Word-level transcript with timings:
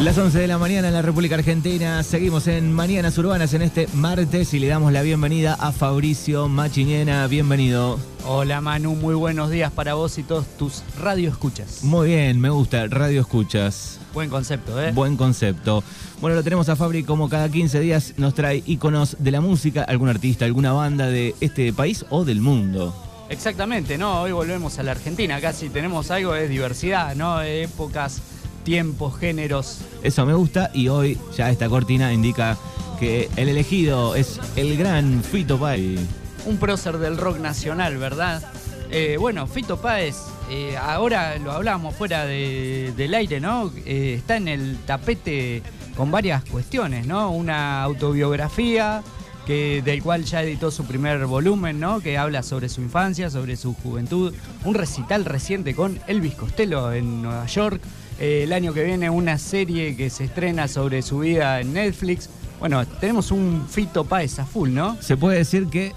Las 0.00 0.16
11 0.16 0.38
de 0.38 0.46
la 0.46 0.56
mañana 0.56 0.88
en 0.88 0.94
la 0.94 1.02
República 1.02 1.34
Argentina. 1.34 2.02
Seguimos 2.02 2.46
en 2.46 2.72
Mañanas 2.72 3.18
Urbanas 3.18 3.52
en 3.52 3.60
este 3.60 3.86
martes 3.92 4.54
y 4.54 4.58
le 4.58 4.66
damos 4.66 4.94
la 4.94 5.02
bienvenida 5.02 5.58
a 5.60 5.72
Fabricio 5.72 6.48
Machiñena. 6.48 7.26
Bienvenido. 7.26 7.98
Hola 8.24 8.62
Manu, 8.62 8.94
muy 8.94 9.14
buenos 9.14 9.50
días 9.50 9.70
para 9.70 9.92
vos 9.92 10.16
y 10.16 10.22
todos 10.22 10.46
tus 10.56 10.82
radio 10.98 11.28
escuchas. 11.28 11.84
Muy 11.84 12.08
bien, 12.08 12.40
me 12.40 12.48
gusta, 12.48 12.86
radio 12.86 13.20
escuchas. 13.20 14.00
Buen 14.14 14.30
concepto, 14.30 14.82
¿eh? 14.82 14.90
Buen 14.92 15.18
concepto. 15.18 15.84
Bueno, 16.22 16.34
lo 16.34 16.42
tenemos 16.42 16.70
a 16.70 16.76
Fabri 16.76 17.04
como 17.04 17.28
cada 17.28 17.50
15 17.50 17.78
días 17.80 18.14
nos 18.16 18.32
trae 18.32 18.62
íconos 18.64 19.18
de 19.18 19.30
la 19.32 19.42
música, 19.42 19.82
algún 19.82 20.08
artista, 20.08 20.46
alguna 20.46 20.72
banda 20.72 21.08
de 21.08 21.34
este 21.42 21.74
país 21.74 22.06
o 22.08 22.24
del 22.24 22.40
mundo. 22.40 22.96
Exactamente, 23.28 23.98
¿no? 23.98 24.22
Hoy 24.22 24.32
volvemos 24.32 24.78
a 24.78 24.82
la 24.82 24.92
Argentina, 24.92 25.38
casi 25.42 25.68
tenemos 25.68 26.10
algo 26.10 26.32
de 26.32 26.48
diversidad, 26.48 27.14
¿no? 27.14 27.40
De 27.40 27.64
épocas 27.64 28.22
tiempos, 28.64 29.18
géneros. 29.18 29.78
Eso 30.02 30.24
me 30.26 30.34
gusta 30.34 30.70
y 30.74 30.88
hoy 30.88 31.18
ya 31.36 31.50
esta 31.50 31.68
cortina 31.68 32.12
indica 32.12 32.56
que 32.98 33.28
el 33.36 33.48
elegido 33.48 34.14
es 34.14 34.38
el 34.56 34.76
gran 34.76 35.22
Fito 35.24 35.58
Páez. 35.58 36.00
Un 36.46 36.58
prócer 36.58 36.98
del 36.98 37.16
rock 37.16 37.38
nacional, 37.38 37.96
¿verdad? 37.96 38.42
Eh, 38.90 39.16
bueno, 39.18 39.46
Fito 39.46 39.80
Páez, 39.80 40.16
eh, 40.50 40.76
ahora 40.76 41.38
lo 41.38 41.52
hablamos 41.52 41.94
fuera 41.94 42.26
del 42.26 43.14
aire, 43.14 43.40
¿no? 43.40 43.72
Eh, 43.86 44.14
está 44.18 44.36
en 44.36 44.48
el 44.48 44.78
tapete 44.84 45.62
con 45.96 46.10
varias 46.10 46.44
cuestiones, 46.44 47.06
¿no? 47.06 47.30
Una 47.30 47.82
autobiografía 47.82 49.02
que, 49.46 49.80
del 49.84 50.02
cual 50.02 50.24
ya 50.24 50.42
editó 50.42 50.70
su 50.70 50.84
primer 50.84 51.24
volumen, 51.26 51.78
¿no? 51.78 52.00
Que 52.00 52.18
habla 52.18 52.42
sobre 52.42 52.68
su 52.68 52.80
infancia, 52.80 53.30
sobre 53.30 53.56
su 53.56 53.74
juventud. 53.74 54.34
Un 54.64 54.74
recital 54.74 55.24
reciente 55.24 55.74
con 55.74 56.00
Elvis 56.08 56.34
Costello 56.34 56.92
en 56.92 57.22
Nueva 57.22 57.46
York. 57.46 57.80
Eh, 58.20 58.42
el 58.44 58.52
año 58.52 58.74
que 58.74 58.84
viene 58.84 59.08
una 59.08 59.38
serie 59.38 59.96
que 59.96 60.10
se 60.10 60.24
estrena 60.24 60.68
sobre 60.68 61.00
su 61.00 61.20
vida 61.20 61.60
en 61.60 61.72
Netflix. 61.72 62.28
Bueno, 62.58 62.86
tenemos 62.86 63.30
un 63.30 63.66
Fito 63.66 64.04
Páez 64.04 64.38
a 64.38 64.44
full, 64.44 64.70
¿no? 64.70 64.98
Se 65.00 65.16
puede 65.16 65.38
decir 65.38 65.68
que 65.68 65.94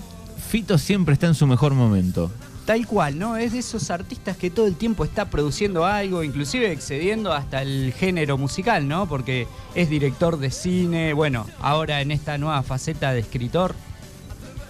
Fito 0.50 0.78
siempre 0.78 1.14
está 1.14 1.28
en 1.28 1.36
su 1.36 1.46
mejor 1.46 1.74
momento. 1.74 2.32
Tal 2.66 2.88
cual, 2.88 3.20
¿no? 3.20 3.36
Es 3.36 3.52
de 3.52 3.60
esos 3.60 3.92
artistas 3.92 4.38
que 4.38 4.50
todo 4.50 4.68
el 4.68 4.76
tiempo 4.76 5.04
está 5.04 5.30
produciendo 5.30 5.86
algo, 5.86 6.24
inclusive 6.24 6.72
excediendo 6.72 7.34
hasta 7.34 7.62
el 7.62 7.92
género 7.92 8.38
musical, 8.38 8.88
¿no? 8.88 9.06
Porque 9.06 9.48
es 9.76 9.90
director 9.90 10.38
de 10.38 10.50
cine, 10.50 11.12
bueno, 11.12 11.46
ahora 11.60 12.00
en 12.00 12.12
esta 12.12 12.38
nueva 12.38 12.64
faceta 12.64 13.12
de 13.12 13.20
escritor. 13.20 13.76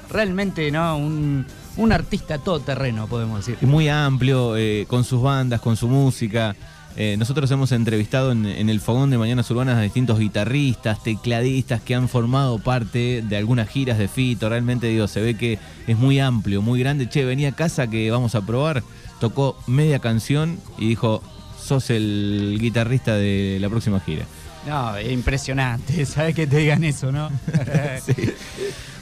Realmente, 0.09 0.71
¿no? 0.71 0.97
Un, 0.97 1.45
artista 1.91 2.39
todoterreno, 2.39 3.05
podemos 3.05 3.45
decir. 3.45 3.67
Muy 3.67 3.89
amplio, 3.89 4.57
eh, 4.57 4.85
con 4.87 5.03
sus 5.03 5.21
bandas, 5.21 5.61
con 5.61 5.75
su 5.77 5.87
música. 5.87 6.55
Eh, 6.95 7.15
nosotros 7.17 7.49
hemos 7.49 7.71
entrevistado 7.71 8.31
en, 8.31 8.45
el 8.45 8.79
Fogón 8.79 9.09
de 9.09 9.17
Mañanas 9.17 9.49
Urbanas 9.49 9.77
a 9.77 9.81
distintos 9.81 10.19
guitarristas, 10.19 11.01
tecladistas 11.01 11.81
que 11.81 11.95
han 11.95 12.07
formado 12.07 12.59
parte 12.59 13.23
de 13.23 13.37
algunas 13.37 13.67
giras 13.67 13.97
de 13.97 14.07
Fito. 14.07 14.47
Realmente, 14.47 14.87
digo, 14.87 15.07
se 15.07 15.21
ve 15.21 15.35
que 15.35 15.57
es 15.87 15.97
muy 15.97 16.19
amplio, 16.19 16.61
muy 16.61 16.79
grande. 16.79 17.09
Che, 17.09 17.25
venía 17.25 17.49
a 17.49 17.51
casa 17.53 17.87
que 17.87 18.11
vamos 18.11 18.35
a 18.35 18.45
probar. 18.45 18.83
Tocó 19.19 19.57
media 19.65 19.99
canción 19.99 20.59
y 20.77 20.89
dijo, 20.89 21.23
sos 21.59 21.89
el 21.89 22.57
guitarrista 22.59 23.15
de 23.15 23.57
la 23.59 23.69
próxima 23.69 23.99
gira. 23.99 24.25
No, 24.67 24.99
impresionante, 24.99 26.05
¿sabes 26.05 26.35
que 26.35 26.45
te 26.47 26.57
digan 26.57 26.83
eso, 26.83 27.11
no? 27.11 27.29
sí. 28.05 28.33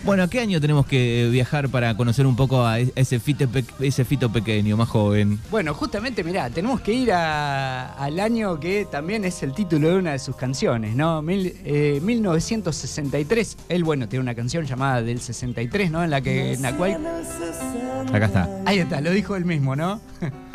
Bueno, 0.03 0.27
¿qué 0.27 0.39
año 0.39 0.59
tenemos 0.59 0.87
que 0.87 1.29
viajar 1.31 1.69
para 1.69 1.95
conocer 1.95 2.25
un 2.25 2.35
poco 2.35 2.65
a 2.65 2.79
ese 2.79 3.19
fito, 3.19 3.47
ese 3.79 4.03
fito 4.03 4.31
pequeño, 4.31 4.75
más 4.75 4.89
joven? 4.89 5.39
Bueno, 5.51 5.75
justamente, 5.75 6.23
mirá, 6.23 6.49
tenemos 6.49 6.81
que 6.81 6.91
ir 6.91 7.13
al 7.13 8.19
año 8.19 8.59
que 8.59 8.87
también 8.89 9.25
es 9.25 9.43
el 9.43 9.53
título 9.53 9.89
de 9.89 9.97
una 9.97 10.13
de 10.13 10.19
sus 10.19 10.35
canciones, 10.35 10.95
¿no? 10.95 11.21
1963. 11.21 13.53
Eh, 13.53 13.57
Él, 13.75 13.83
bueno, 13.83 14.09
tiene 14.09 14.23
una 14.23 14.33
canción 14.33 14.65
llamada 14.65 15.03
Del 15.03 15.21
63, 15.21 15.91
¿no? 15.91 16.03
En 16.03 16.09
la 16.09 16.19
que, 16.21 16.53
en 16.53 16.63
la 16.63 16.75
cual... 16.75 16.97
Acá 18.11 18.25
está. 18.25 18.49
Ahí 18.65 18.79
está, 18.79 19.01
lo 19.01 19.11
dijo 19.11 19.35
él 19.35 19.45
mismo, 19.45 19.75
¿no? 19.75 20.01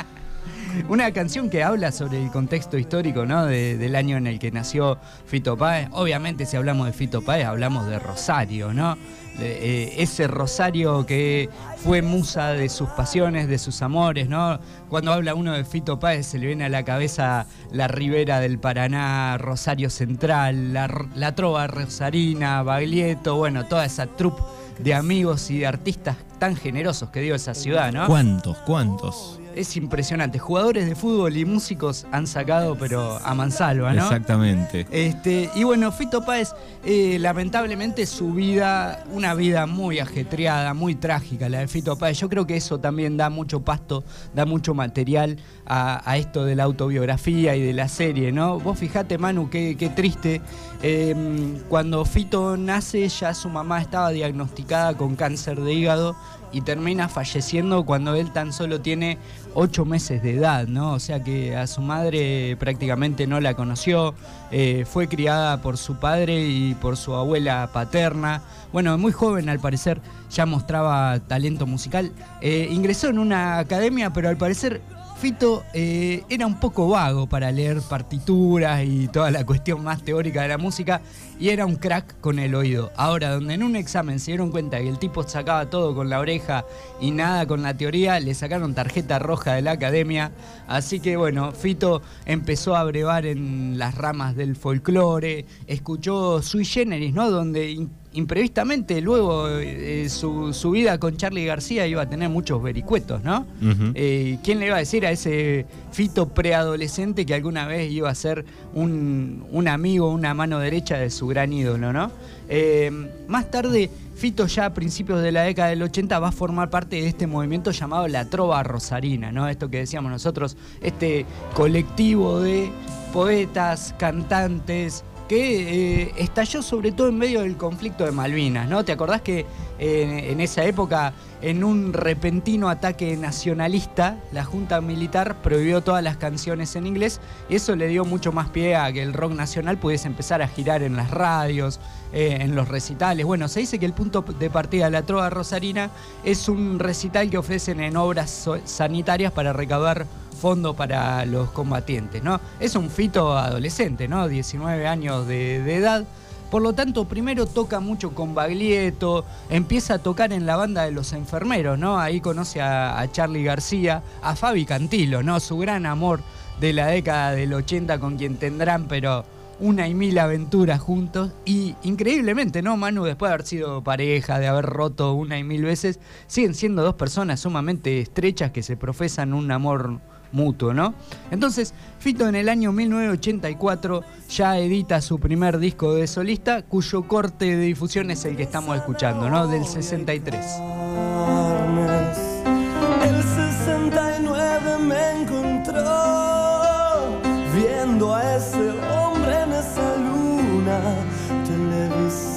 Una 0.89 1.11
canción 1.11 1.51
que 1.51 1.65
habla 1.65 1.91
sobre 1.91 2.23
el 2.23 2.31
contexto 2.31 2.79
histórico, 2.79 3.27
¿no? 3.27 3.47
del 3.47 3.97
año 3.97 4.17
en 4.17 4.27
el 4.27 4.39
que 4.39 4.51
nació 4.51 4.99
Fito 5.27 5.57
Páez. 5.57 5.89
Obviamente, 5.93 6.47
si 6.47 6.57
hablamos 6.57 6.87
de 6.87 6.93
Fito 6.93 7.23
Páez, 7.23 7.47
hablamos 7.47 7.87
de 7.87 7.99
Rosario, 7.99 8.73
¿no? 8.73 8.97
Eh, 9.39 9.95
ese 9.99 10.29
Rosario 10.29 11.05
que 11.05 11.51
fue 11.77 12.03
musa 12.03 12.53
de 12.53 12.69
sus 12.69 12.89
pasiones, 12.91 13.49
de 13.49 13.59
sus 13.59 13.83
amores, 13.83 14.29
¿no? 14.29 14.59
Cuando 14.89 15.13
habla 15.13 15.35
uno 15.35 15.53
de 15.53 15.65
Fito 15.65 15.99
Páez 15.99 16.27
se 16.27 16.39
le 16.39 16.47
viene 16.47 16.65
a 16.65 16.69
la 16.69 16.85
cabeza 16.85 17.47
la 17.71 17.89
ribera 17.89 18.41
del 18.41 18.59
Paraná, 18.59 19.37
Rosario 19.39 19.91
Central, 19.91 20.73
la, 20.73 21.35
trova 21.35 21.67
rosarina, 21.67 22.63
Baglietto, 22.63 23.37
bueno, 23.37 23.67
toda 23.67 23.85
esa 23.85 24.07
troupe 24.07 24.43
de 24.79 24.95
amigos 24.95 25.51
y 25.51 25.59
de 25.59 25.67
artistas 25.67 26.17
tan 26.39 26.57
generosos 26.57 27.11
que 27.11 27.21
dio 27.21 27.35
esa 27.35 27.55
ciudad, 27.55 27.93
¿no? 27.93 28.07
¿Cuántos? 28.07 28.57
¿Cuántos? 28.59 29.41
Es 29.57 29.77
impresionante. 29.77 30.39
Jugadores 30.39 30.87
de 30.87 30.95
fútbol 30.95 31.37
y 31.37 31.45
músicos 31.45 32.07
han 32.13 32.27
sacado, 32.27 32.77
pero 32.77 33.19
a 33.25 33.35
mansalva, 33.35 33.93
¿no? 33.95 34.03
Exactamente. 34.03 34.87
Este, 34.91 35.51
y 35.55 35.65
bueno, 35.65 35.91
Fito 35.91 36.25
Páez, 36.25 36.55
eh, 36.85 37.17
lamentablemente 37.19 38.05
su 38.07 38.33
vida, 38.33 39.03
una 39.11 39.35
vida 39.35 39.67
muy 39.67 39.99
ajetreada, 39.99 40.75
muy 40.75 40.95
trágica, 40.95 41.49
la 41.49 41.61
de 41.61 41.69
Fito 41.69 41.97
Páez. 41.97 42.19
Yo 42.21 42.29
creo 42.29 42.47
que 42.47 42.57
eso 42.57 42.79
también 42.79 43.17
da 43.17 43.31
mucho 43.31 43.61
pasto, 43.61 44.05
da 44.35 44.45
mucho 44.45 44.75
material 44.75 45.39
a, 45.67 46.17
esto 46.17 46.45
de 46.45 46.55
la 46.55 46.65
autobiografía 46.65 47.57
y 47.57 47.63
de 47.63 47.73
la 47.73 47.89
serie, 47.89 48.33
¿no? 48.33 48.61
Vos 48.61 48.79
fijate, 48.79 49.19
Manu, 49.19 49.49
qué, 49.51 49.93
triste. 49.97 50.43
Em, 50.83 51.59
cuando 51.69 52.05
Fito 52.05 52.57
nace, 52.59 53.09
ya 53.09 53.33
su 53.33 53.49
mamá 53.49 53.81
estaba 53.81 54.11
diagnosticada 54.11 54.95
con 54.97 55.17
cáncer 55.17 55.61
de 55.61 55.73
hígado 55.73 56.15
y 56.53 56.61
termina 56.63 57.09
falleciendo 57.09 57.85
cuando 57.85 58.15
él 58.15 58.33
tan 58.33 58.53
solo 58.53 58.81
tiene 58.81 59.19
ocho 59.55 59.85
meses 59.85 60.23
de 60.23 60.35
edad, 60.35 60.67
¿no? 60.67 60.93
O 60.93 60.99
sea 61.01 61.23
que 61.23 61.57
a 61.57 61.67
su 61.67 61.81
madre 61.81 62.57
prácticamente 62.59 63.27
no 63.27 63.41
la 63.41 63.55
conoció, 63.55 64.15
eh, 64.51 64.85
fue 64.87 65.09
criada 65.09 65.61
por 65.63 65.77
su 65.77 65.97
padre 65.97 66.47
y 66.47 66.75
por 66.75 66.97
su 66.97 67.15
abuela 67.15 67.71
paterna. 67.73 68.43
Bueno, 68.73 68.97
muy 68.99 69.13
joven 69.13 69.49
al 69.49 69.61
parecer 69.61 70.01
ya 70.31 70.47
mostraba 70.47 71.19
talento 71.21 71.67
musical. 71.67 72.13
Eh, 72.41 72.69
ingresó 72.71 73.09
en 73.09 73.19
una 73.19 73.59
academia, 73.59 74.13
pero 74.13 74.29
al 74.29 74.37
parecer 74.37 74.81
Fito 75.19 75.65
eh, 75.73 76.25
era 76.29 76.47
un 76.47 76.61
poco 76.61 76.89
vago 76.89 77.27
para 77.27 77.51
leer 77.51 77.81
partituras 77.81 78.85
y 78.85 79.09
toda 79.09 79.31
la 79.31 79.47
cuestión 79.47 79.83
más 79.83 80.03
teórica 80.03 80.43
de 80.43 80.49
la 80.49 80.59
música 80.59 81.01
y 81.41 81.49
era 81.49 81.65
un 81.65 81.77
crack 81.77 82.21
con 82.21 82.39
el 82.39 82.55
oído. 82.55 82.93
Ahora, 82.97 83.31
donde 83.31 83.55
en 83.55 83.63
un 83.63 83.77
examen 83.77 84.21
se 84.21 84.33
dieron 84.33 84.51
cuenta 84.51 84.79
que 84.79 84.89
el 84.89 84.99
tipo 84.99 85.27
sacaba 85.27 85.71
todo 85.71 85.95
con 85.95 86.11
la 86.11 86.21
oreja 86.21 86.67
y 87.01 87.13
nada 87.13 87.47
con 87.47 87.63
la 87.63 87.75
teoría, 87.75 88.21
le 88.21 88.35
sacaron 88.35 88.75
tarjeta 88.75 89.19
roja 89.19 89.55
de 89.55 89.63
la 89.63 89.73
academia. 89.73 90.33
Así 90.69 91.01
que 91.01 91.17
bueno, 91.17 91.53
Fito 91.53 92.03
empezó 92.27 92.77
a 92.77 92.85
brevar 92.85 93.25
en 93.25 93.79
las 93.79 93.95
ramas 93.95 94.37
del 94.37 94.55
folclore, 94.55 95.47
escuchó 95.67 96.43
Sui 96.43 96.67
Generis, 96.67 97.15
¿no? 97.15 97.31
Donde 97.31 97.89
imprevistamente 98.17 99.01
luego 99.01 99.49
eh, 99.49 100.09
su, 100.09 100.71
vida 100.71 100.99
con 100.99 101.17
Charlie 101.17 101.45
García 101.45 101.87
iba 101.87 102.03
a 102.03 102.09
tener 102.09 102.29
muchos 102.29 102.63
vericuetos, 102.63 103.23
¿no? 103.23 103.47
Eh, 103.95 104.39
¿Quién 104.43 104.59
le 104.59 104.67
iba 104.67 104.77
a 104.77 104.81
decir 104.81 105.07
a 105.07 105.11
ese 105.11 105.67
Fito 105.93 106.29
preadolescente 106.29 107.25
que 107.27 107.35
alguna 107.35 107.67
vez 107.67 107.93
iba 107.93 108.11
a 108.11 108.15
ser 108.15 108.45
un, 108.75 109.67
amigo, 109.69 110.11
una 110.11 110.35
mano 110.35 110.59
derecha 110.59 110.99
de 110.99 111.11
su 111.11 111.27
gran 111.27 111.53
ídolo, 111.53 111.93
¿no? 111.93 112.11
Eh, 112.49 112.91
más 113.29 113.51
tarde, 113.51 113.91
Fito 114.17 114.47
ya 114.47 114.67
a 114.67 114.75
principios 114.75 115.23
de 115.23 115.31
la 115.31 115.43
década 115.43 115.69
del 115.69 115.83
80 115.83 116.19
va 116.19 116.29
a 116.29 116.33
formar 116.33 116.71
parte 116.71 116.97
de 116.97 117.09
este 117.09 117.27
movimiento 117.27 117.71
llamado 117.71 118.09
la 118.09 118.25
Trova 118.31 118.63
Rosarina, 118.63 119.31
¿no? 119.31 119.47
Esto 119.49 119.69
que 119.69 119.79
decíamos 119.79 120.11
nosotros, 120.11 120.57
este 120.81 121.27
colectivo 121.55 122.41
de 122.41 122.71
poetas, 123.13 123.95
cantantes, 123.99 125.05
que 125.29 126.03
eh, 126.05 126.13
estalló 126.17 126.63
sobre 126.63 126.93
todo 126.93 127.09
en 127.09 127.19
medio 127.19 127.43
del 127.43 127.57
conflicto 127.57 128.05
de 128.05 128.13
Malvinas, 128.13 128.69
¿no? 128.69 128.85
¿Te 128.85 128.93
acordás 128.93 129.23
que 129.23 129.47
eh, 129.79 130.29
en 130.31 130.41
esa 130.41 130.65
época, 130.65 131.13
en 131.43 131.65
un 131.65 131.93
repentino 131.93 132.69
ataque 132.69 133.17
nacionalista, 133.17 134.19
la 134.33 134.45
Junta 134.45 134.81
Militar 134.81 135.43
prohibió 135.43 135.83
todas 135.83 136.03
las 136.03 136.17
canciones 136.17 136.77
en 136.77 136.87
inglés 136.87 137.21
y 137.49 137.57
eso 137.57 137.77
le 137.77 137.89
dio 137.89 138.05
mucho 138.05 138.33
más 138.33 138.49
pie 138.49 138.77
a 138.77 138.93
que 138.93 139.03
el 139.03 139.13
rock 139.13 139.33
nacional 139.33 139.79
pudiese 139.79 140.07
empezar 140.07 140.41
a 140.43 140.49
girar 140.49 140.83
en 140.83 140.97
las 140.97 141.11
radios, 141.11 141.81
eh, 142.13 142.39
en 142.41 142.55
los 142.55 142.69
recitales. 142.69 143.27
Bueno, 143.27 143.49
se 143.49 143.61
dice 143.61 143.79
que 143.79 143.87
el 143.87 143.93
punto 143.93 144.23
de 144.23 144.49
partida 144.49 144.87
de 144.87 144.93
la 144.93 145.03
Trova 145.03 145.29
Rosarina 145.29 145.91
es 146.25 146.49
un 146.49 146.79
recital 146.79 147.29
que 147.29 147.39
ofrecen 147.39 147.81
en 147.81 147.97
obras 147.97 148.49
sanitarias 148.65 149.33
para 149.33 149.53
recaudar 149.53 150.07
fondo 150.37 150.75
para 150.75 151.25
los 151.27 151.51
combatientes, 151.51 152.23
¿no? 152.23 152.41
Es 152.61 152.77
un 152.77 152.91
fito 152.91 153.37
adolescente, 153.37 154.09
¿no? 154.09 154.29
19 154.29 154.87
años 154.87 155.27
de, 155.27 155.57
edad. 155.75 156.05
Por 156.51 156.63
lo 156.63 156.75
tanto, 156.75 157.07
primero 157.07 157.47
toca 157.47 157.81
mucho 157.81 158.15
con 158.15 158.35
Baglietto, 158.35 159.25
empieza 159.51 159.95
a 159.95 159.99
tocar 159.99 160.33
en 160.33 160.47
la 160.47 160.57
banda 160.57 160.85
de 160.85 160.93
los 160.93 161.13
enfermeros, 161.13 161.79
¿no? 161.79 161.99
Ahí 161.99 162.21
conoce 162.21 162.61
a, 162.61 163.01
a 163.01 163.11
Charlie 163.11 163.43
García, 163.43 164.03
a 164.23 164.37
Fabi 164.37 164.65
Cantilo, 164.65 165.23
¿no? 165.25 165.41
Su 165.41 165.59
gran 165.59 165.87
amor 165.87 166.21
de 166.61 166.73
la 166.73 166.87
década 166.87 167.33
del 167.33 167.53
80 167.53 167.99
con 167.99 168.17
quien 168.17 168.37
tendrán, 168.37 168.87
pero 168.87 169.25
una 169.59 169.89
y 169.89 169.95
mil 169.95 170.19
aventuras 170.19 170.81
juntos 170.81 171.33
y 171.45 171.75
increíblemente, 171.83 172.63
¿no, 172.63 172.77
Manu? 172.77 173.05
Después 173.05 173.31
de 173.31 173.35
haber 173.35 173.47
sido 173.47 173.83
pareja, 173.83 174.39
de 174.39 174.49
haber 174.49 174.67
roto 174.67 175.15
una 175.15 175.39
y 175.39 175.45
mil 175.45 175.65
veces, 175.65 175.99
siguen 176.27 176.55
siendo 176.55 176.83
dos 176.83 176.95
personas 176.95 177.41
sumamente 177.41 178.01
estrechas 178.01 178.51
que 178.51 178.63
se 178.63 178.77
profesan 178.77 179.33
un 179.33 179.51
amor 179.51 180.01
mutuo, 180.37 180.73
¿no? 180.73 180.95
Entonces, 181.31 181.75
Fito 181.99 182.29
en 182.29 182.37
el 182.37 182.49
año 182.49 182.71
1984 182.71 184.03
ya 184.29 184.59
edita 184.59 185.01
su 185.01 185.19
primer 185.19 185.59
disco 185.59 185.95
de 185.95 186.07
solista, 186.07 186.63
cuyo 186.63 187.09
corte 187.09 187.57
de 187.57 187.65
difusión 187.65 188.11
es 188.13 188.25
el 188.25 188.37
que 188.37 188.45
estamos 188.45 188.77
escuchando, 188.77 189.29
¿no? 189.29 189.49
Del 189.49 189.65
63. 189.65 191.56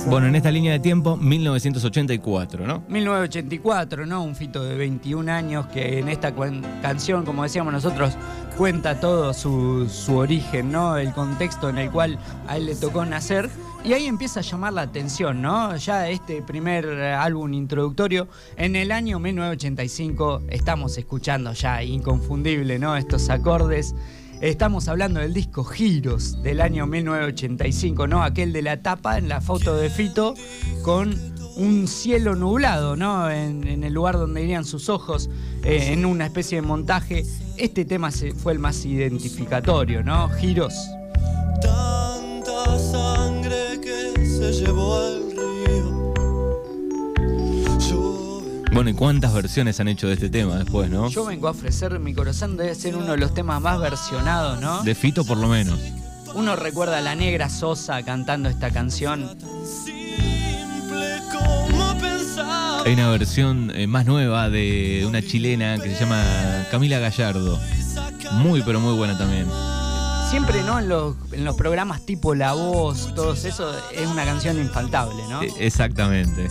Bueno, 0.09 0.25
en 0.25 0.35
esta 0.35 0.49
línea 0.49 0.71
de 0.71 0.79
tiempo, 0.79 1.17
1984, 1.17 2.65
¿no? 2.65 2.83
1984, 2.87 4.07
¿no? 4.07 4.23
Un 4.23 4.35
Fito 4.35 4.63
de 4.63 4.75
21 4.75 5.31
años 5.31 5.67
que 5.67 5.99
en 5.99 6.09
esta 6.09 6.33
canción, 6.81 7.25
como 7.25 7.43
decíamos 7.43 7.71
nosotros, 7.71 8.13
cuenta 8.57 8.99
todo 8.99 9.35
su, 9.35 9.87
su 9.87 10.17
origen, 10.17 10.71
¿no? 10.71 10.97
El 10.97 11.13
contexto 11.13 11.69
en 11.69 11.77
el 11.77 11.91
cual 11.91 12.17
a 12.47 12.57
él 12.57 12.65
le 12.65 12.75
tocó 12.75 13.05
nacer. 13.05 13.51
Y 13.85 13.93
ahí 13.93 14.07
empieza 14.07 14.39
a 14.39 14.43
llamar 14.43 14.73
la 14.73 14.81
atención, 14.81 15.43
¿no? 15.43 15.77
Ya 15.77 16.09
este 16.09 16.41
primer 16.41 16.85
eh, 16.85 17.13
álbum 17.13 17.53
introductorio, 17.53 18.27
en 18.57 18.75
el 18.75 18.91
año 18.91 19.19
1985 19.19 20.41
estamos 20.49 20.97
escuchando 20.97 21.53
ya 21.53 21.83
inconfundible, 21.83 22.79
¿no? 22.79 22.97
Estos 22.97 23.29
acordes. 23.29 23.93
Estamos 24.41 24.87
hablando 24.87 25.19
del 25.19 25.33
disco 25.33 25.65
Giros 25.65 26.41
del 26.41 26.61
año 26.61 26.87
1985, 26.87 28.07
¿no? 28.07 28.23
Aquel 28.23 28.53
de 28.53 28.61
la 28.61 28.81
tapa 28.81 29.17
en 29.17 29.27
la 29.27 29.41
foto 29.41 29.75
de 29.75 29.89
Fito 29.89 30.33
con 30.81 31.13
un 31.57 31.89
cielo 31.89 32.35
nublado, 32.35 32.95
¿no? 32.95 33.29
En, 33.29 33.83
el 33.83 33.93
lugar 33.93 34.17
donde 34.17 34.41
irían 34.41 34.63
sus 34.63 34.87
ojos, 34.87 35.29
eh, 35.63 35.89
en 35.91 36.05
una 36.05 36.25
especie 36.25 36.61
de 36.61 36.61
montaje. 36.65 37.25
Este 37.57 37.83
tema 37.83 38.11
fue 38.11 38.53
el 38.53 38.59
más 38.59 38.85
identificatorio, 38.85 40.03
¿no? 40.03 40.29
Giros. 40.29 40.73
Tanta 41.61 42.79
sangre 42.79 43.81
que 43.81 44.25
se 44.25 44.53
llevó 44.53 44.78
Bueno, 48.79 48.91
¿y 48.91 48.93
cuántas 48.93 49.33
versiones 49.33 49.77
han 49.81 49.89
hecho 49.89 50.07
de 50.07 50.13
este 50.13 50.29
tema 50.29 50.55
después, 50.55 50.89
no? 50.89 51.09
Yo 51.09 51.25
vengo 51.25 51.49
a 51.49 51.51
ofrecer 51.51 51.99
mi 51.99 52.13
corazón, 52.13 52.55
debe 52.55 52.73
ser 52.75 52.95
uno 52.95 53.11
de 53.11 53.17
los 53.17 53.33
temas 53.33 53.61
más 53.61 53.77
versionados, 53.77 54.61
¿no? 54.61 54.83
De 54.83 54.95
Fito 54.95 55.25
por 55.25 55.37
lo 55.37 55.49
menos. 55.49 55.77
Uno 56.33 56.55
recuerda 56.55 56.99
a 56.99 57.01
la 57.01 57.13
negra 57.13 57.49
Sosa 57.49 58.01
cantando 58.03 58.47
esta 58.47 58.71
canción. 58.71 59.37
Hay 62.85 62.93
una 62.93 63.09
versión 63.09 63.69
eh, 63.75 63.85
más 63.85 64.05
nueva 64.05 64.49
de 64.49 65.03
una 65.05 65.21
chilena 65.21 65.77
que 65.77 65.93
se 65.93 65.99
llama 65.99 66.23
Camila 66.71 66.99
Gallardo. 66.99 67.59
Muy, 68.31 68.61
pero 68.61 68.79
muy 68.79 68.95
buena 68.95 69.17
también. 69.17 69.45
Siempre, 70.29 70.63
¿no? 70.63 70.79
En 70.79 70.87
los, 70.87 71.17
en 71.33 71.43
los 71.43 71.57
programas 71.57 72.05
tipo 72.05 72.33
La 72.33 72.53
Voz, 72.53 73.13
todo 73.13 73.33
eso, 73.33 73.73
es 73.91 74.07
una 74.07 74.23
canción 74.23 74.57
infaltable, 74.57 75.21
¿no? 75.29 75.43
Eh, 75.43 75.51
Exactamente. 75.59 76.47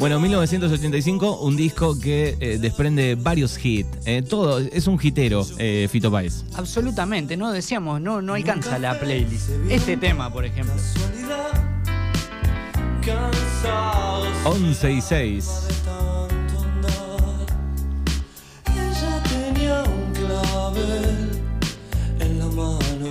Bueno, 0.00 0.18
1985, 0.18 1.40
un 1.40 1.56
disco 1.58 2.00
que 2.00 2.34
eh, 2.40 2.56
desprende 2.58 3.16
varios 3.16 3.62
hits. 3.62 3.86
eh, 4.06 4.22
todo, 4.22 4.58
es 4.58 4.86
un 4.86 4.98
hitero, 5.00 5.46
eh, 5.58 5.88
Fito 5.92 6.10
Páez. 6.10 6.42
Absolutamente, 6.54 7.36
¿no? 7.36 7.52
Decíamos, 7.52 8.00
no, 8.00 8.22
no 8.22 8.32
alcanza 8.32 8.78
la 8.78 8.98
playlist. 8.98 9.50
Este 9.68 9.98
tema, 9.98 10.32
por 10.32 10.46
ejemplo. 10.46 10.72
Casualidad, 10.74 11.50
cansados 13.04 14.26
11 14.44 14.92
y 14.92 15.00
6. 15.02 15.44
de 15.68 15.74
tanto 15.84 16.62
andar. 16.62 17.46
Ella 18.72 19.22
tenía 19.24 19.82
un 19.82 20.12
clavel 20.14 21.30
en 22.20 22.38
la 22.38 22.46
mano. 22.46 23.06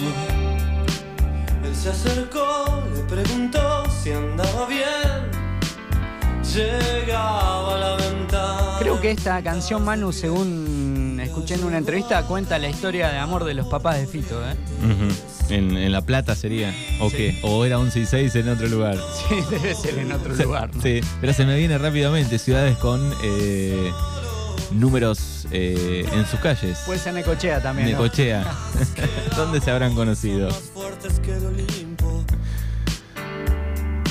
Él 1.64 1.76
se 1.76 1.90
acercó, 1.90 2.84
le 2.96 3.02
preguntó 3.04 3.84
si 4.04 4.10
andaba 4.12 4.66
bien. 4.66 5.39
Llegaba 6.54 7.76
a 7.76 7.78
la 7.80 7.96
ventana. 7.98 8.76
Creo 8.80 9.00
que 9.00 9.12
esta 9.12 9.42
canción, 9.44 9.84
Manu, 9.86 10.12
según 10.12 11.20
escuché 11.22 11.56
en 11.56 11.64
una 11.64 11.78
entrevista, 11.78 12.24
cuenta 12.24 12.58
la 12.58 12.70
historia 12.70 13.10
de 13.10 13.18
amor 13.18 13.44
de 13.44 13.54
los 13.54 13.68
papás 13.68 13.98
de 13.98 14.08
Fito, 14.08 14.42
¿eh? 14.48 14.56
En, 15.50 15.76
en 15.78 15.92
La 15.92 16.02
Plata 16.02 16.36
sería. 16.36 16.74
¿O 17.00 17.10
Sí. 17.10 17.18
qué? 17.18 17.40
¿O 17.44 17.66
era 17.66 17.78
11 17.80 18.00
y 18.00 18.06
6 18.06 18.36
en 18.36 18.50
otro 18.50 18.68
lugar? 18.68 18.98
Sí, 19.30 19.36
debe 19.52 19.76
ser 19.76 20.00
en 20.00 20.12
otro 20.12 20.34
lugar, 20.36 20.76
¿no? 20.76 20.82
Sí, 20.82 21.02
pero 21.22 21.34
se 21.34 21.46
me 21.46 21.58
viene 21.58 21.78
rápidamente 21.78 22.40
ciudades 22.40 22.78
con 22.78 23.14
eh, 23.24 23.92
números 24.72 25.48
eh, 25.52 26.08
en 26.14 26.26
sus 26.28 26.40
calles. 26.40 26.80
Puede 26.86 27.00
ser 27.00 27.14
Necochea 27.14 27.62
también, 27.62 27.92
¿no? 27.92 27.98
Necochea. 27.98 28.46
¿Dónde 29.36 29.60
se 29.62 29.72
habrán 29.72 29.94
conocido? 29.96 30.50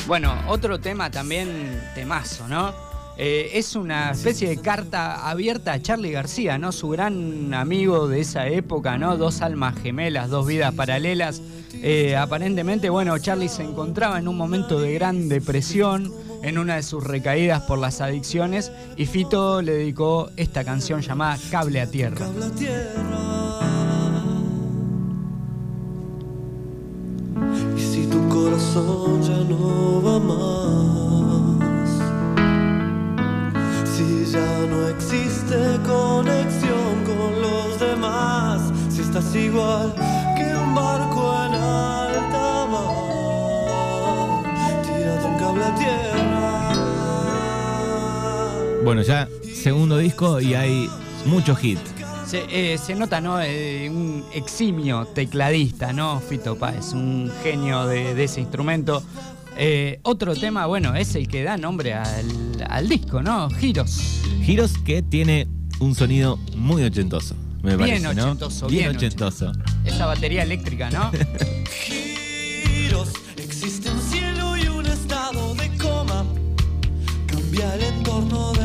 Bueno, 0.08 0.34
otro 0.48 0.80
tema 0.80 1.10
también 1.10 1.82
temazo, 1.94 2.48
¿no? 2.48 2.72
Eh, 3.18 3.50
es 3.52 3.76
una 3.76 4.12
especie 4.12 4.48
de 4.48 4.56
carta 4.56 5.28
abierta 5.28 5.74
a 5.74 5.82
Charlie 5.82 6.12
García, 6.12 6.56
¿no? 6.56 6.72
Su 6.72 6.88
gran 6.88 7.52
amigo 7.52 8.08
de 8.08 8.20
esa 8.20 8.46
época, 8.46 8.96
¿no? 8.96 9.18
Dos 9.18 9.42
almas 9.42 9.78
gemelas, 9.78 10.30
dos 10.30 10.46
vidas 10.46 10.72
paralelas. 10.72 11.42
Eh, 11.74 12.16
aparentemente, 12.16 12.88
bueno, 12.88 13.18
Charlie 13.18 13.50
se 13.50 13.64
encontraba 13.64 14.18
en 14.18 14.28
un 14.28 14.36
momento 14.38 14.80
de 14.80 14.94
gran 14.94 15.28
depresión, 15.28 16.10
en 16.42 16.56
una 16.56 16.76
de 16.76 16.84
sus 16.84 17.04
recaídas 17.04 17.64
por 17.64 17.78
las 17.78 18.00
adicciones, 18.00 18.72
y 18.96 19.04
Fito 19.04 19.60
le 19.60 19.72
dedicó 19.72 20.30
esta 20.38 20.64
canción 20.64 21.02
llamada 21.02 21.36
Cable 21.50 21.82
a 21.82 21.90
Tierra. 21.90 22.24
Habla 22.24 22.48
tierra. 22.52 23.37
Disco 50.18 50.40
y 50.40 50.54
hay 50.54 50.90
muchos 51.26 51.62
hits. 51.62 51.80
Se, 52.26 52.44
eh, 52.50 52.76
se 52.78 52.94
nota, 52.94 53.20
¿no? 53.20 53.40
Eh, 53.40 53.88
un 53.88 54.24
eximio 54.34 55.06
tecladista, 55.06 55.92
¿no? 55.92 56.20
Fito 56.20 56.56
Páez, 56.58 56.92
un 56.92 57.30
genio 57.42 57.86
de, 57.86 58.14
de 58.14 58.24
ese 58.24 58.40
instrumento. 58.40 59.02
Eh, 59.56 60.00
otro 60.02 60.34
tema, 60.36 60.66
bueno, 60.66 60.94
es 60.94 61.14
el 61.14 61.26
que 61.28 61.42
da 61.42 61.56
nombre 61.56 61.94
al, 61.94 62.66
al 62.68 62.88
disco, 62.88 63.22
¿no? 63.22 63.48
Giros. 63.50 64.20
Giros 64.44 64.72
que 64.84 65.02
tiene 65.02 65.46
un 65.80 65.94
sonido 65.94 66.36
muy 66.56 66.82
ochentoso, 66.82 67.34
me 67.62 67.76
Bien 67.76 68.02
parece, 68.02 68.14
¿no? 68.14 68.24
ochentoso, 68.24 68.66
bien 68.66 68.84
bien 68.90 68.96
ochentoso. 68.96 69.52
Esa 69.84 70.06
batería 70.06 70.42
eléctrica, 70.42 70.90
¿no? 70.90 71.10
giros. 72.66 73.10
Existe 73.36 73.90
un 73.90 74.00
cielo 74.02 74.56
y 74.56 74.68
un 74.68 74.84
estado 74.86 75.54
de 75.54 75.68
coma. 75.78 76.24
Cambia 77.26 77.74
el 77.74 77.82
entorno 77.84 78.52
de 78.52 78.57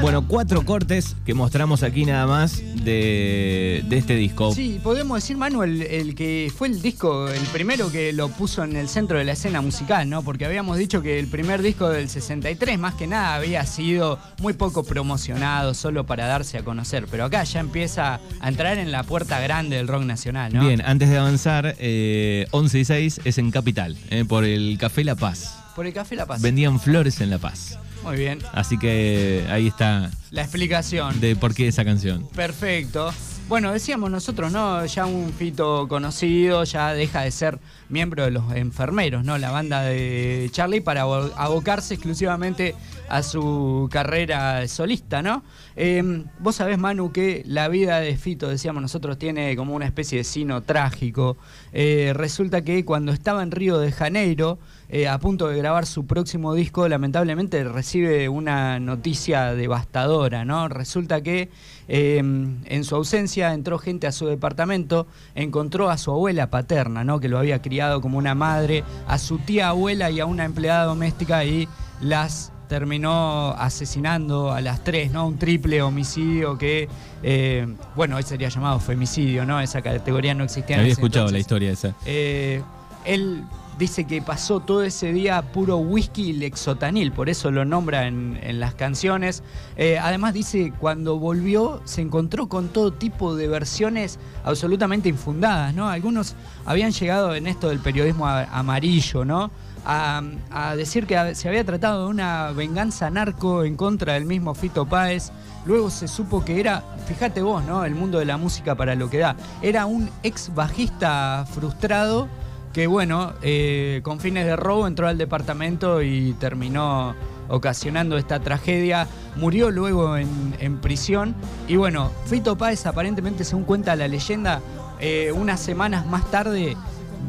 Bueno, 0.00 0.26
cuatro 0.28 0.64
cortes 0.64 1.16
que 1.24 1.34
mostramos 1.34 1.82
aquí 1.82 2.04
nada 2.04 2.26
más 2.26 2.62
de, 2.84 3.82
de 3.88 3.96
este 3.96 4.14
disco. 4.16 4.54
Sí, 4.54 4.80
podemos 4.82 5.22
decir, 5.22 5.36
Manuel, 5.36 5.82
el 5.82 6.14
que 6.14 6.52
fue 6.54 6.68
el 6.68 6.82
disco, 6.82 7.28
el 7.28 7.42
primero 7.46 7.90
que 7.90 8.12
lo 8.12 8.28
puso 8.28 8.64
en 8.64 8.76
el 8.76 8.88
centro 8.88 9.18
de 9.18 9.24
la 9.24 9.32
escena 9.32 9.60
musical, 9.60 10.08
¿no? 10.08 10.22
Porque 10.22 10.44
habíamos 10.44 10.76
dicho 10.76 11.00
que 11.02 11.18
el 11.18 11.26
primer 11.26 11.62
disco 11.62 11.88
del 11.88 12.08
63, 12.08 12.78
más 12.78 12.94
que 12.94 13.06
nada, 13.06 13.34
había 13.34 13.64
sido 13.64 14.18
muy 14.40 14.52
poco 14.52 14.84
promocionado, 14.84 15.74
solo 15.74 16.04
para 16.04 16.26
darse 16.26 16.58
a 16.58 16.62
conocer. 16.62 17.06
Pero 17.10 17.24
acá 17.24 17.44
ya 17.44 17.60
empieza 17.60 18.20
a 18.40 18.48
entrar 18.48 18.78
en 18.78 18.92
la 18.92 19.04
puerta 19.04 19.40
grande 19.40 19.76
del 19.76 19.88
rock 19.88 20.04
nacional, 20.04 20.52
¿no? 20.52 20.66
Bien, 20.66 20.82
antes 20.84 21.08
de 21.08 21.18
avanzar, 21.18 21.76
eh, 21.78 22.46
11 22.50 22.78
y 22.78 22.84
6 22.84 23.20
es 23.24 23.38
en 23.38 23.50
Capital, 23.50 23.96
eh, 24.10 24.24
por 24.26 24.44
el 24.44 24.76
Café 24.78 25.04
La 25.04 25.14
Paz. 25.14 25.56
Por 25.74 25.86
el 25.86 25.92
Café 25.92 26.14
La 26.16 26.26
Paz. 26.26 26.42
Vendían 26.42 26.78
flores 26.78 27.20
en 27.20 27.30
La 27.30 27.38
Paz. 27.38 27.78
Muy 28.04 28.16
bien. 28.16 28.38
Así 28.52 28.78
que 28.78 29.44
ahí 29.50 29.66
está 29.66 30.10
La 30.30 30.42
explicación. 30.42 31.20
de 31.20 31.36
por 31.36 31.54
qué 31.54 31.68
esa 31.68 31.84
canción. 31.84 32.26
Perfecto. 32.34 33.10
Bueno, 33.46 33.72
decíamos 33.72 34.10
nosotros, 34.10 34.50
¿no? 34.52 34.86
Ya 34.86 35.04
un 35.04 35.30
Fito 35.32 35.86
conocido, 35.86 36.64
ya 36.64 36.94
deja 36.94 37.20
de 37.22 37.30
ser 37.30 37.58
miembro 37.90 38.24
de 38.24 38.30
los 38.30 38.50
enfermeros, 38.54 39.22
¿no? 39.22 39.36
La 39.36 39.50
banda 39.50 39.82
de 39.82 40.48
Charlie 40.50 40.80
para 40.80 41.02
abo- 41.04 41.30
abocarse 41.36 41.92
exclusivamente 41.92 42.74
a 43.10 43.22
su 43.22 43.86
carrera 43.92 44.66
solista, 44.66 45.20
¿no? 45.20 45.44
Eh, 45.76 46.24
Vos 46.38 46.56
sabés, 46.56 46.78
Manu, 46.78 47.12
que 47.12 47.42
la 47.46 47.68
vida 47.68 48.00
de 48.00 48.16
Fito, 48.16 48.48
decíamos 48.48 48.80
nosotros, 48.80 49.18
tiene 49.18 49.54
como 49.56 49.74
una 49.74 49.84
especie 49.84 50.16
de 50.18 50.24
sino 50.24 50.62
trágico. 50.62 51.36
Eh, 51.74 52.12
resulta 52.14 52.62
que 52.64 52.82
cuando 52.86 53.12
estaba 53.12 53.42
en 53.42 53.50
Río 53.50 53.78
de 53.78 53.92
Janeiro, 53.92 54.58
eh, 54.88 55.08
a 55.08 55.18
punto 55.18 55.48
de 55.48 55.56
grabar 55.56 55.86
su 55.86 56.06
próximo 56.06 56.54
disco, 56.54 56.88
lamentablemente 56.88 57.64
recibe 57.64 58.28
una 58.28 58.78
noticia 58.80 59.54
devastadora, 59.54 60.44
¿no? 60.44 60.68
Resulta 60.68 61.22
que 61.22 61.50
eh, 61.88 62.18
en 62.18 62.84
su 62.84 62.94
ausencia 62.94 63.54
entró 63.54 63.78
gente 63.78 64.06
a 64.06 64.12
su 64.12 64.26
departamento, 64.26 65.06
encontró 65.34 65.90
a 65.90 65.98
su 65.98 66.10
abuela 66.10 66.50
paterna, 66.50 67.04
¿no? 67.04 67.20
Que 67.20 67.28
lo 67.28 67.38
había 67.38 67.62
criado 67.62 68.00
como 68.00 68.18
una 68.18 68.34
madre, 68.34 68.84
a 69.06 69.18
su 69.18 69.38
tía 69.38 69.68
abuela 69.68 70.10
y 70.10 70.20
a 70.20 70.26
una 70.26 70.44
empleada 70.44 70.84
doméstica 70.84 71.44
y 71.44 71.68
las 72.00 72.52
terminó 72.68 73.50
asesinando 73.52 74.52
a 74.52 74.60
las 74.60 74.82
tres, 74.82 75.12
¿no? 75.12 75.26
Un 75.26 75.38
triple 75.38 75.82
homicidio 75.82 76.58
que, 76.58 76.88
eh, 77.22 77.66
bueno, 77.94 78.16
hoy 78.16 78.22
sería 78.22 78.48
llamado 78.48 78.80
femicidio, 78.80 79.44
¿no? 79.44 79.60
Esa 79.60 79.82
categoría 79.82 80.34
no 80.34 80.44
existía. 80.44 80.76
en 80.76 80.80
Había 80.80 80.92
ese 80.92 81.00
escuchado 81.00 81.30
la 81.30 81.38
historia 81.38 81.70
esa. 81.70 81.94
Eh, 82.06 82.62
él 83.04 83.44
dice 83.78 84.04
que 84.04 84.22
pasó 84.22 84.60
todo 84.60 84.82
ese 84.84 85.12
día 85.12 85.42
puro 85.42 85.78
whisky 85.78 86.30
y 86.30 86.32
lexotanil, 86.34 87.12
por 87.12 87.28
eso 87.28 87.50
lo 87.50 87.64
nombra 87.64 88.06
en, 88.06 88.60
las 88.60 88.74
canciones. 88.74 89.42
Eh, 89.76 89.98
además 89.98 90.34
dice, 90.34 90.72
cuando 90.78 91.18
volvió 91.18 91.80
se 91.84 92.02
encontró 92.02 92.48
con 92.48 92.68
todo 92.68 92.92
tipo 92.92 93.34
de 93.34 93.48
versiones 93.48 94.18
absolutamente 94.44 95.08
infundadas, 95.08 95.74
¿no? 95.74 95.88
Algunos 95.88 96.36
habían 96.64 96.92
llegado 96.92 97.34
en 97.34 97.46
esto 97.46 97.68
del 97.68 97.80
periodismo 97.80 98.26
amarillo, 98.26 99.24
¿no? 99.24 99.50
A, 99.86 100.22
a 100.50 100.76
decir 100.76 101.06
que 101.06 101.34
se 101.34 101.48
había 101.48 101.64
tratado 101.64 102.04
de 102.04 102.10
una 102.10 102.52
venganza 102.52 103.10
narco 103.10 103.64
en 103.64 103.76
contra 103.76 104.14
del 104.14 104.24
mismo 104.24 104.54
Fito 104.54 104.86
Páez. 104.86 105.30
Luego 105.66 105.90
se 105.90 106.08
supo 106.08 106.44
que 106.44 106.60
era, 106.60 106.82
fíjate 107.06 107.42
vos, 107.42 107.64
¿no? 107.64 107.84
El 107.84 107.94
mundo 107.94 108.18
de 108.18 108.24
la 108.24 108.36
música 108.36 108.74
para 108.74 108.94
lo 108.94 109.10
que 109.10 109.18
da. 109.18 109.36
Era 109.62 109.86
un 109.86 110.10
ex 110.22 110.54
bajista 110.54 111.46
frustrado 111.52 112.28
que, 112.74 112.88
bueno, 112.88 113.32
eh, 113.40 114.00
con 114.02 114.20
fines 114.20 114.44
de 114.44 114.56
robo 114.56 114.86
entró 114.86 115.06
al 115.06 115.16
departamento 115.16 116.02
y 116.02 116.32
terminó 116.34 117.14
ocasionando 117.48 118.18
esta 118.18 118.40
tragedia. 118.40 119.06
Murió 119.36 119.70
luego 119.70 120.16
en, 120.16 120.78
prisión. 120.82 121.34
Y 121.68 121.76
bueno, 121.76 122.10
Fito 122.26 122.58
Páez 122.58 122.84
aparentemente, 122.86 123.44
según 123.44 123.64
cuenta 123.64 123.94
la 123.94 124.08
leyenda, 124.08 124.60
eh, 125.00 125.32
unas 125.32 125.60
semanas 125.60 126.04
más 126.06 126.28
tarde 126.30 126.76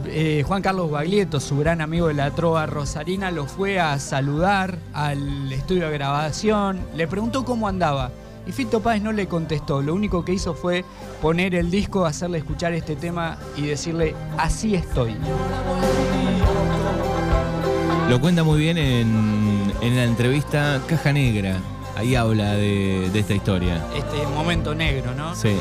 eh, 0.08 0.44
Juan 0.46 0.62
Carlos 0.62 0.92
Baglietto, 0.92 1.40
su 1.40 1.58
gran 1.58 1.80
amigo 1.80 2.08
de 2.08 2.16
la 2.16 2.32
trova 2.32 2.66
rosarina, 2.66 3.32
lo 3.32 3.46
fue 3.46 3.80
a 3.80 3.98
saludar 4.00 4.78
al 4.94 5.52
estudio 5.52 5.90
de 5.90 5.94
grabación, 5.94 6.80
le 6.96 7.08
preguntó 7.08 7.46
cómo 7.46 7.68
andaba. 7.68 8.12
Y 8.48 8.52
Fito 8.52 8.80
Páez 8.82 9.02
no 9.02 9.12
le 9.12 9.28
contestó, 9.28 9.82
lo 9.82 9.94
único 9.96 10.24
que 10.24 10.34
hizo 10.34 10.54
fue 10.54 10.86
poner 11.22 11.56
el 11.56 11.72
disco, 11.72 12.06
hacerle 12.06 12.38
escuchar 12.38 12.74
este 12.74 12.96
tema 12.96 13.38
y 13.58 13.64
decirle, 13.64 14.16
así 14.38 14.76
estoy. 14.76 15.16
Lo 18.10 18.22
cuenta 18.22 18.44
muy 18.44 18.60
bien 18.60 18.78
en, 18.78 19.74
en 19.82 19.96
la 19.96 20.04
entrevista 20.04 20.80
Caja 20.88 21.12
Negra. 21.12 21.58
Ahí 21.96 22.14
habla 22.14 22.54
de, 22.54 23.10
de 23.12 23.20
esta 23.20 23.34
historia. 23.34 23.84
Este 23.96 24.28
momento 24.28 24.76
negro, 24.76 25.16
¿no? 25.16 25.34
Sí. 25.34 25.56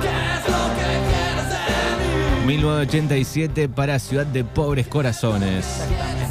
¿Qué 0.00 0.08
es 0.08 0.48
lo 0.48 0.74
que 0.74 0.82
quieres 1.06 1.48
de 1.50 2.46
mí? 2.46 2.46
1987 2.46 3.68
para 3.68 3.98
Ciudad 3.98 4.26
de 4.26 4.42
Pobres 4.42 4.88
Corazones. 4.88 5.82
¿Quieres 5.86 6.25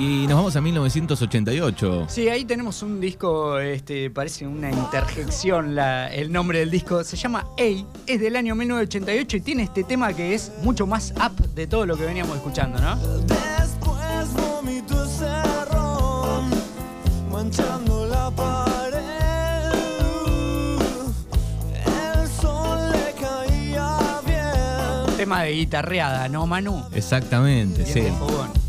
y 0.00 0.26
nos 0.26 0.36
vamos 0.38 0.56
a 0.56 0.60
1988. 0.62 2.06
Sí, 2.08 2.28
ahí 2.30 2.46
tenemos 2.46 2.82
un 2.82 3.00
disco, 3.00 3.58
este, 3.58 4.08
parece 4.10 4.46
una 4.46 4.70
interjección 4.70 5.74
la- 5.74 6.08
el 6.12 6.32
nombre 6.32 6.60
del 6.60 6.70
disco. 6.70 7.04
Se 7.04 7.16
llama 7.18 7.46
Ey, 7.58 7.84
es 8.06 8.18
del 8.20 8.36
año 8.36 8.54
1988 8.54 9.36
y 9.36 9.40
tiene 9.42 9.62
este 9.64 9.84
tema 9.84 10.12
que 10.14 10.34
es 10.34 10.52
mucho 10.62 10.86
más 10.86 11.12
up 11.16 11.36
de 11.54 11.66
todo 11.66 11.84
lo 11.84 11.96
que 11.98 12.04
veníamos 12.06 12.34
escuchando, 12.36 12.80
¿no? 12.80 12.96
Después 12.96 14.32
vomito 14.34 15.04
ese 15.04 15.64
ron, 15.70 16.48
manchando 17.30 18.06
la 18.06 18.30
pared. 18.30 19.00
El 21.74 22.28
sol 22.40 22.90
le 22.90 23.12
caía 23.20 23.98
bien. 24.24 25.16
Tema 25.18 25.42
de 25.42 25.52
guitarreada, 25.52 26.28
¿no, 26.30 26.46
Manu? 26.46 26.84
Exactamente, 26.94 27.84
sí. 27.84 28.00
fogón. 28.18 28.59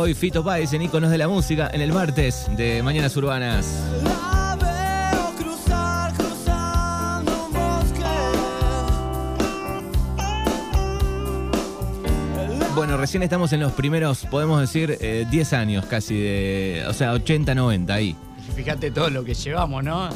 Hoy 0.00 0.14
Fito 0.14 0.44
Páez 0.44 0.72
en 0.74 0.82
Iconos 0.82 1.10
de 1.10 1.18
la 1.18 1.26
Música 1.26 1.68
en 1.72 1.80
el 1.80 1.92
martes 1.92 2.46
de 2.56 2.84
Mañanas 2.84 3.16
Urbanas. 3.16 3.66
Bueno, 12.76 12.96
recién 12.96 13.24
estamos 13.24 13.52
en 13.52 13.58
los 13.58 13.72
primeros, 13.72 14.24
podemos 14.26 14.60
decir, 14.60 14.96
eh, 15.00 15.26
10 15.28 15.52
años 15.54 15.84
casi 15.86 16.16
de. 16.16 16.84
O 16.86 16.92
sea, 16.92 17.12
80, 17.14 17.56
90 17.56 17.92
ahí. 17.92 18.14
Fíjate 18.54 18.92
todo 18.92 19.10
lo 19.10 19.24
que 19.24 19.34
llevamos, 19.34 19.82
¿no? 19.82 20.10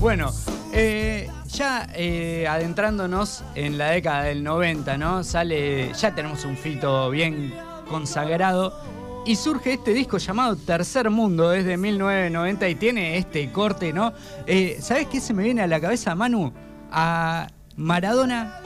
Bueno, 0.00 0.32
eh, 0.72 1.28
ya 1.52 1.86
eh, 1.94 2.46
adentrándonos 2.48 3.44
en 3.54 3.76
la 3.76 3.90
década 3.90 4.22
del 4.22 4.42
90, 4.42 4.96
¿no? 4.96 5.22
Sale, 5.22 5.92
ya 5.92 6.14
tenemos 6.14 6.46
un 6.46 6.56
fito 6.56 7.10
bien 7.10 7.52
consagrado 7.90 8.97
y 9.26 9.36
surge 9.36 9.74
este 9.74 9.92
disco 9.92 10.18
llamado 10.18 10.56
Tercer 10.56 11.10
Mundo 11.10 11.50
desde 11.50 11.76
1990 11.76 12.68
y 12.68 12.74
tiene 12.76 13.18
este 13.18 13.50
corte, 13.52 13.92
¿no? 13.92 14.12
Eh, 14.46 14.78
¿Sabes 14.80 15.06
qué 15.08 15.20
se 15.20 15.34
me 15.34 15.42
viene 15.42 15.62
a 15.62 15.66
la 15.66 15.80
cabeza, 15.80 16.14
Manu? 16.14 16.52
A 16.90 17.48
Maradona, 17.76 18.60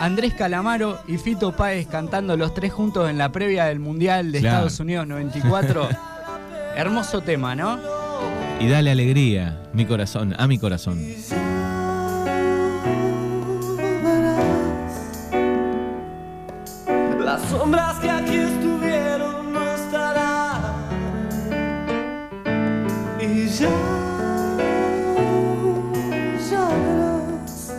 Andrés 0.00 0.34
Calamaro 0.34 0.98
y 1.06 1.18
Fito 1.18 1.52
Páez 1.54 1.86
cantando 1.86 2.36
los 2.36 2.52
tres 2.54 2.72
juntos 2.72 3.08
en 3.08 3.18
la 3.18 3.30
previa 3.30 3.66
del 3.66 3.78
Mundial 3.78 4.32
de 4.32 4.40
Claro. 4.40 4.56
Estados 4.56 4.80
Unidos 4.80 5.06
94. 5.06 5.88
Hermoso 6.76 7.20
tema, 7.20 7.54
¿no? 7.54 7.78
Y 8.60 8.68
dale 8.68 8.90
alegría, 8.90 9.62
mi 9.72 9.84
corazón, 9.86 10.34
a 10.36 10.46
mi 10.48 10.58
corazón. 10.58 10.98
Las 17.24 17.42
sombras 17.50 17.98
que 18.00 18.10
aquí 18.10 18.36
estuvieron 18.36 18.67
Y 23.58 23.60
ya, 23.60 23.70
ya 26.48 26.68
verás. 26.68 27.72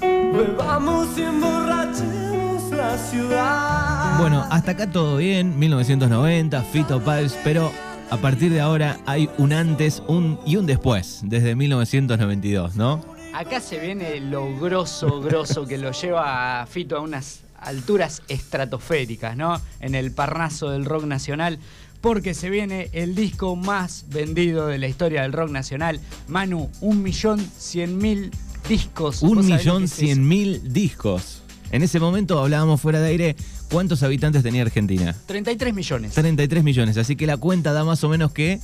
Bebamos 0.00 1.18
y 1.18 1.22
emborrachemos 1.22 2.70
la 2.70 2.96
ciudad. 2.96 4.18
Bueno, 4.18 4.46
hasta 4.50 4.70
acá 4.70 4.90
todo 4.90 5.18
bien, 5.18 5.58
1990, 5.58 6.62
Fito 6.62 7.04
Páez, 7.04 7.36
pero 7.44 7.70
a 8.10 8.16
partir 8.16 8.50
de 8.50 8.62
ahora 8.62 8.98
hay 9.04 9.28
un 9.36 9.52
antes 9.52 10.02
un 10.06 10.40
y 10.46 10.56
un 10.56 10.64
después, 10.64 11.20
desde 11.22 11.54
1992, 11.54 12.76
¿no? 12.76 13.04
Acá 13.34 13.60
se 13.60 13.78
viene 13.78 14.20
lo 14.20 14.58
grosso, 14.58 15.20
grosso 15.20 15.66
que 15.66 15.76
lo 15.76 15.92
lleva 15.92 16.62
a 16.62 16.66
Fito 16.66 16.96
a 16.96 17.00
unas 17.00 17.42
alturas 17.60 18.22
estratosféricas, 18.28 19.36
¿no? 19.36 19.60
En 19.80 19.94
el 19.94 20.12
parnaso 20.12 20.70
del 20.70 20.86
rock 20.86 21.04
nacional, 21.04 21.58
porque 22.00 22.34
se 22.34 22.50
viene 22.50 22.88
el 22.92 23.14
disco 23.14 23.56
más 23.56 24.06
vendido 24.08 24.66
de 24.66 24.78
la 24.78 24.88
historia 24.88 25.22
del 25.22 25.32
rock 25.32 25.50
nacional. 25.50 26.00
Manu, 26.28 26.70
un 26.80 27.02
millón 27.02 27.40
cien 27.58 27.98
mil 27.98 28.30
discos. 28.68 29.22
Un 29.22 29.36
¿Vos 29.36 29.46
sabés 29.46 29.64
lo 29.66 29.74
millón 29.74 29.88
cien 29.88 30.26
mil 30.26 30.72
discos. 30.72 31.42
En 31.70 31.82
ese 31.82 32.00
momento 32.00 32.38
hablábamos 32.38 32.80
fuera 32.80 33.00
de 33.00 33.08
aire 33.08 33.36
cuántos 33.70 34.02
habitantes 34.02 34.42
tenía 34.42 34.62
Argentina. 34.62 35.14
33 35.26 35.74
millones. 35.74 36.14
33 36.14 36.64
millones, 36.64 36.96
así 36.96 37.16
que 37.16 37.26
la 37.26 37.36
cuenta 37.36 37.72
da 37.72 37.84
más 37.84 38.02
o 38.02 38.08
menos 38.08 38.32
que 38.32 38.60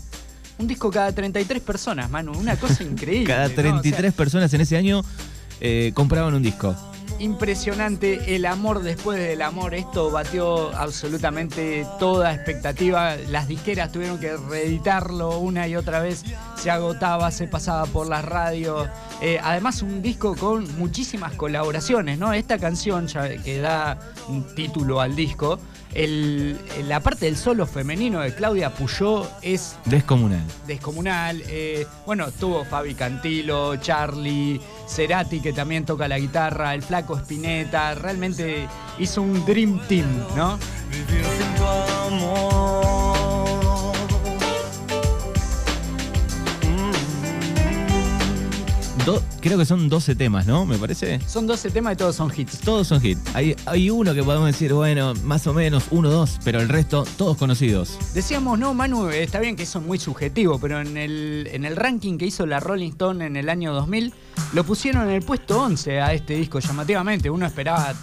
Un 0.58 0.66
disco 0.66 0.90
cada 0.90 1.12
33 1.12 1.62
personas, 1.62 2.10
Manu. 2.10 2.32
Una 2.32 2.56
cosa 2.56 2.82
increíble. 2.90 3.26
cada 3.26 3.48
¿no? 3.48 3.52
O 3.52 3.54
sea, 3.54 3.62
33 3.62 4.12
personas 4.14 4.52
en 4.54 4.60
ese 4.62 4.76
año 4.76 5.02
eh, 5.60 5.92
compraban 5.94 6.34
un 6.34 6.42
disco. 6.42 6.74
Impresionante. 7.18 8.34
El 8.34 8.46
amor 8.46 8.82
después 8.82 9.18
del 9.18 9.42
amor. 9.42 9.74
Esto 9.74 10.10
batió 10.10 10.74
absolutamente 10.76 11.86
toda 11.98 12.34
expectativa. 12.34 13.16
Las 13.28 13.48
disqueras 13.48 13.92
tuvieron 13.92 14.18
que 14.18 14.36
reeditarlo 14.36 15.38
una 15.38 15.66
y 15.68 15.76
otra 15.76 16.00
vez. 16.00 16.24
Se 16.56 16.70
agotaba, 16.70 17.30
se 17.30 17.48
pasaba 17.48 17.86
por 17.86 18.08
las 18.08 18.24
radios. 18.24 18.88
Eh, 19.20 19.38
además, 19.42 19.82
un 19.82 20.02
disco 20.02 20.36
con 20.36 20.66
muchísimas 20.78 21.32
colaboraciones, 21.34 22.18
¿no? 22.18 22.32
Esta 22.32 22.58
canción 22.58 23.06
ya 23.06 23.28
que 23.42 23.58
da 23.58 23.98
un 24.28 24.54
título 24.54 25.00
al 25.00 25.16
disco. 25.16 25.58
El- 25.94 26.58
la 26.88 27.00
parte 27.00 27.26
del 27.26 27.36
solo 27.36 27.66
femenino 27.66 28.20
de 28.20 28.34
Claudia 28.34 28.70
Puyó 28.74 29.26
es 29.42 29.76
Descomunal. 29.86 30.44
descomunal. 30.66 31.42
Eh, 31.48 31.86
bueno, 32.04 32.30
tuvo 32.32 32.64
Fabi 32.64 32.94
Cantilo, 32.94 33.76
Charlie, 33.76 34.60
Cerati, 34.88 35.40
que 35.40 35.52
también 35.52 35.84
toca 35.84 36.06
la 36.08 36.18
guitarra, 36.18 36.74
el 36.74 36.82
Flaco 36.82 37.16
Spinetta. 37.16 37.94
Realmente 37.94 38.68
hizo 38.98 39.22
un 39.22 39.44
Dream 39.46 39.80
Team, 39.88 40.06
¿no? 40.36 40.58
Vivir 40.90 41.24
sin 41.24 41.54
tu 41.56 41.64
amor. 41.64 43.05
Do- 49.06 49.22
creo 49.40 49.56
que 49.56 49.64
son 49.64 49.88
12 49.88 50.16
temas, 50.16 50.46
¿no? 50.46 50.66
Me 50.66 50.76
parece. 50.78 51.20
Son 51.28 51.46
12 51.46 51.70
temas 51.70 51.94
y 51.94 51.96
todos 51.96 52.16
son 52.16 52.32
hits. 52.36 52.58
Todos 52.58 52.88
son 52.88 53.04
hits. 53.06 53.20
Hay, 53.34 53.54
hay 53.64 53.88
uno 53.88 54.12
que 54.14 54.22
podemos 54.24 54.46
decir, 54.48 54.72
bueno, 54.74 55.14
más 55.22 55.46
o 55.46 55.54
menos, 55.54 55.84
uno, 55.92 56.10
dos, 56.10 56.38
pero 56.44 56.60
el 56.60 56.68
resto, 56.68 57.06
todos 57.16 57.36
conocidos. 57.36 57.96
Decíamos, 58.14 58.58
no, 58.58 58.74
Manu, 58.74 59.08
está 59.10 59.38
bien 59.38 59.54
que 59.54 59.62
eso 59.62 59.78
es 59.78 59.84
muy 59.86 59.98
subjetivo, 60.00 60.58
pero 60.58 60.80
en 60.80 60.96
el, 60.96 61.48
en 61.52 61.64
el 61.64 61.76
ranking 61.76 62.18
que 62.18 62.26
hizo 62.26 62.46
la 62.46 62.58
Rolling 62.58 62.90
Stone 62.90 63.24
en 63.24 63.36
el 63.36 63.48
año 63.48 63.72
2000, 63.72 64.12
lo 64.54 64.64
pusieron 64.64 65.04
en 65.08 65.14
el 65.14 65.22
puesto 65.22 65.62
11 65.62 66.00
a 66.00 66.12
este 66.12 66.34
disco, 66.34 66.58
llamativamente. 66.58 67.30
Uno 67.30 67.46
esperaba, 67.46 67.94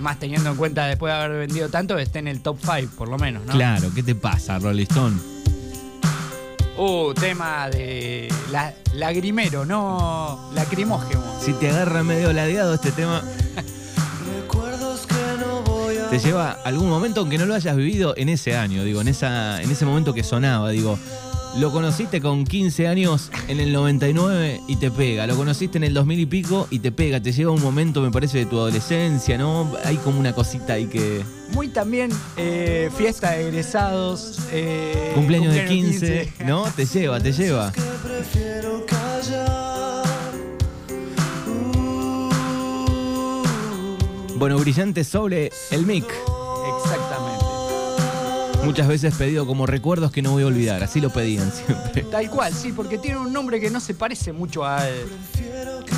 más 0.00 0.18
teniendo 0.18 0.50
en 0.50 0.56
cuenta 0.56 0.86
después 0.86 1.12
de 1.14 1.18
haber 1.18 1.38
vendido 1.46 1.70
tanto, 1.70 1.96
que 1.96 2.02
esté 2.02 2.18
en 2.18 2.28
el 2.28 2.42
top 2.42 2.58
5, 2.60 2.92
por 2.98 3.08
lo 3.08 3.16
menos, 3.18 3.44
¿no? 3.46 3.54
Claro, 3.54 3.90
¿qué 3.94 4.02
te 4.02 4.14
pasa, 4.14 4.58
Rolling 4.58 4.82
Stone? 4.82 5.16
Uh, 6.76 7.12
tema 7.12 7.68
de 7.68 8.32
la, 8.50 8.74
lagrimero, 8.94 9.66
no 9.66 10.50
lacrimógeno. 10.54 11.22
Si 11.40 11.52
te 11.52 11.68
agarra 11.68 12.02
medio 12.02 12.32
ladeado 12.32 12.74
este 12.74 12.92
tema, 12.92 13.22
Recuerdos 14.34 15.06
que 15.06 15.14
no 15.38 15.62
voy 15.62 15.98
a 15.98 16.08
te 16.08 16.18
lleva 16.18 16.52
a 16.52 16.62
algún 16.64 16.88
momento, 16.88 17.20
aunque 17.20 17.36
no 17.36 17.44
lo 17.44 17.54
hayas 17.54 17.76
vivido 17.76 18.14
en 18.16 18.30
ese 18.30 18.56
año, 18.56 18.84
digo, 18.84 19.02
en, 19.02 19.08
esa, 19.08 19.60
en 19.62 19.70
ese 19.70 19.84
momento 19.84 20.14
que 20.14 20.24
sonaba, 20.24 20.70
digo. 20.70 20.98
Lo 21.58 21.70
conociste 21.70 22.20
con 22.22 22.44
15 22.44 22.88
años 22.88 23.30
en 23.46 23.60
el 23.60 23.72
99 23.72 24.62
y 24.68 24.76
te 24.76 24.90
pega. 24.90 25.26
Lo 25.26 25.36
conociste 25.36 25.76
en 25.76 25.84
el 25.84 25.92
2000 25.92 26.20
y 26.20 26.26
pico 26.26 26.66
y 26.70 26.78
te 26.78 26.92
pega. 26.92 27.20
Te 27.20 27.30
lleva 27.30 27.50
a 27.50 27.54
un 27.54 27.60
momento, 27.62 28.00
me 28.00 28.10
parece, 28.10 28.38
de 28.38 28.46
tu 28.46 28.56
adolescencia, 28.58 29.36
¿no? 29.36 29.70
Hay 29.84 29.96
como 29.96 30.18
una 30.18 30.32
cosita 30.32 30.74
ahí 30.74 30.86
que... 30.86 31.22
Muy 31.52 31.68
también 31.68 32.10
eh, 32.38 32.90
fiesta 32.96 33.32
de 33.32 33.48
egresados. 33.48 34.38
eh, 34.50 35.12
Cumpleaños 35.14 35.52
de 35.52 35.66
15, 35.66 36.32
¿no? 36.46 36.64
Te 36.74 36.86
lleva, 36.86 37.20
te 37.20 37.32
lleva. 37.32 37.70
Bueno, 44.36 44.58
brillante 44.58 45.04
sobre 45.04 45.52
el 45.70 45.86
mic. 45.86 46.06
Muchas 48.64 48.86
veces 48.86 49.14
pedido 49.14 49.46
como 49.46 49.66
recuerdos 49.66 50.12
que 50.12 50.22
no 50.22 50.32
voy 50.32 50.44
a 50.44 50.46
olvidar. 50.46 50.82
Así 50.82 51.00
lo 51.00 51.10
pedían 51.10 51.50
siempre. 51.52 52.02
Tal 52.02 52.30
cual, 52.30 52.52
sí, 52.52 52.72
porque 52.72 52.98
tiene 52.98 53.18
un 53.18 53.32
nombre 53.32 53.60
que 53.60 53.70
no 53.70 53.80
se 53.80 53.94
parece 53.94 54.32
mucho 54.32 54.64
a. 54.64 54.84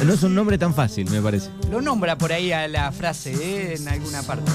No 0.05 0.13
es 0.13 0.23
un 0.23 0.35
nombre 0.35 0.59
tan 0.59 0.75
fácil, 0.75 1.11
me 1.11 1.21
parece. 1.21 1.51
Lo 1.71 1.81
nombra 1.81 2.17
por 2.19 2.33
ahí 2.33 2.53
a 2.53 2.67
la 2.69 2.91
frase 2.93 3.33
¿eh? 3.33 3.77
en 3.77 3.89
alguna 3.89 4.23
parte. 4.23 4.51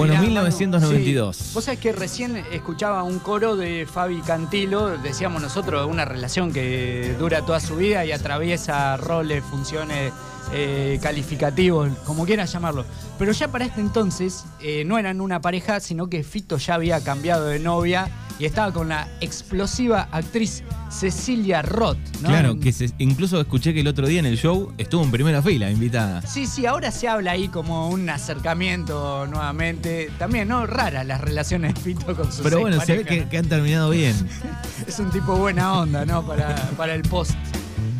Bueno, 0.00 0.14
Mirá, 0.14 0.22
1992. 0.22 1.36
Sí. 1.36 1.50
Vos 1.52 1.64
sabés 1.64 1.78
que 1.78 1.92
recién 1.92 2.34
escuchaba 2.52 3.02
un 3.02 3.18
coro 3.18 3.54
de 3.54 3.86
Fabi 3.86 4.22
Cantilo, 4.22 4.96
decíamos 4.96 5.42
nosotros, 5.42 5.86
una 5.86 6.06
relación 6.06 6.54
que 6.54 7.14
dura 7.18 7.44
toda 7.44 7.60
su 7.60 7.76
vida 7.76 8.02
y 8.06 8.12
atraviesa 8.12 8.96
roles, 8.96 9.44
funciones, 9.44 10.14
eh, 10.54 10.98
calificativos, 11.02 11.90
como 12.06 12.24
quieras 12.24 12.50
llamarlo. 12.50 12.86
Pero 13.18 13.32
ya 13.32 13.48
para 13.48 13.66
este 13.66 13.82
entonces 13.82 14.46
eh, 14.60 14.84
no 14.86 14.96
eran 14.96 15.20
una 15.20 15.42
pareja, 15.42 15.80
sino 15.80 16.08
que 16.08 16.24
Fito 16.24 16.56
ya 16.56 16.76
había 16.76 17.04
cambiado 17.04 17.44
de 17.44 17.58
novia 17.58 18.08
y 18.40 18.46
estaba 18.46 18.72
con 18.72 18.88
la 18.88 19.06
explosiva 19.20 20.08
actriz 20.10 20.64
Cecilia 20.90 21.60
Roth. 21.62 21.98
¿no? 22.22 22.30
Claro, 22.30 22.58
que 22.58 22.72
se- 22.72 22.90
incluso 22.98 23.38
escuché 23.40 23.72
que 23.74 23.80
el 23.80 23.86
otro 23.86 24.06
día 24.08 24.18
en 24.18 24.26
el 24.26 24.36
show 24.38 24.72
estuvo 24.78 25.04
en 25.04 25.10
primera 25.10 25.42
fila, 25.42 25.70
invitada. 25.70 26.22
Sí, 26.22 26.46
sí, 26.46 26.64
ahora 26.66 26.90
se 26.90 27.06
habla 27.06 27.32
ahí 27.32 27.48
como 27.48 27.88
un 27.90 28.08
acercamiento 28.10 29.26
nuevamente. 29.26 30.10
También, 30.18 30.48
¿no? 30.48 30.66
Raras 30.66 31.06
las 31.06 31.20
relaciones 31.20 31.74
de 31.74 31.80
Fito 31.80 32.16
con 32.16 32.32
sus 32.32 32.40
Pero 32.40 32.60
bueno, 32.60 32.80
se 32.80 32.96
ve 32.96 33.04
que, 33.04 33.28
que 33.28 33.38
han 33.38 33.46
terminado 33.46 33.90
bien. 33.90 34.16
Es 34.88 34.98
un 34.98 35.10
tipo 35.10 35.36
buena 35.36 35.74
onda, 35.78 36.04
¿no? 36.06 36.26
Para, 36.26 36.54
para 36.76 36.94
el 36.94 37.02
post. 37.02 37.34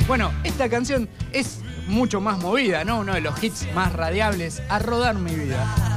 Bueno, 0.09 0.33
esta 0.43 0.69
canción 0.71 1.09
es 1.33 1.59
mucho 1.87 2.21
más 2.21 2.39
movida, 2.39 2.85
¿no? 2.85 3.01
Uno 3.01 3.13
de 3.15 3.21
los 3.21 3.41
hits 3.43 3.67
más 3.75 3.93
radiables, 3.93 4.63
A 4.69 4.79
Rodar 4.79 5.17
Mi 5.17 5.35
Vida. 5.35 5.90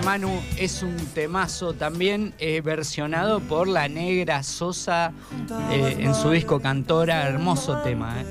Manu 0.00 0.40
es 0.56 0.82
un 0.82 0.96
temazo 1.14 1.72
también 1.72 2.34
eh, 2.38 2.60
versionado 2.60 3.40
por 3.40 3.68
la 3.68 3.88
negra 3.88 4.42
Sosa 4.42 5.12
eh, 5.70 5.96
en 5.98 6.14
su 6.14 6.30
disco 6.30 6.60
Cantora. 6.60 7.26
Hermoso 7.28 7.78
tema, 7.78 8.20
¿eh? 8.20 8.26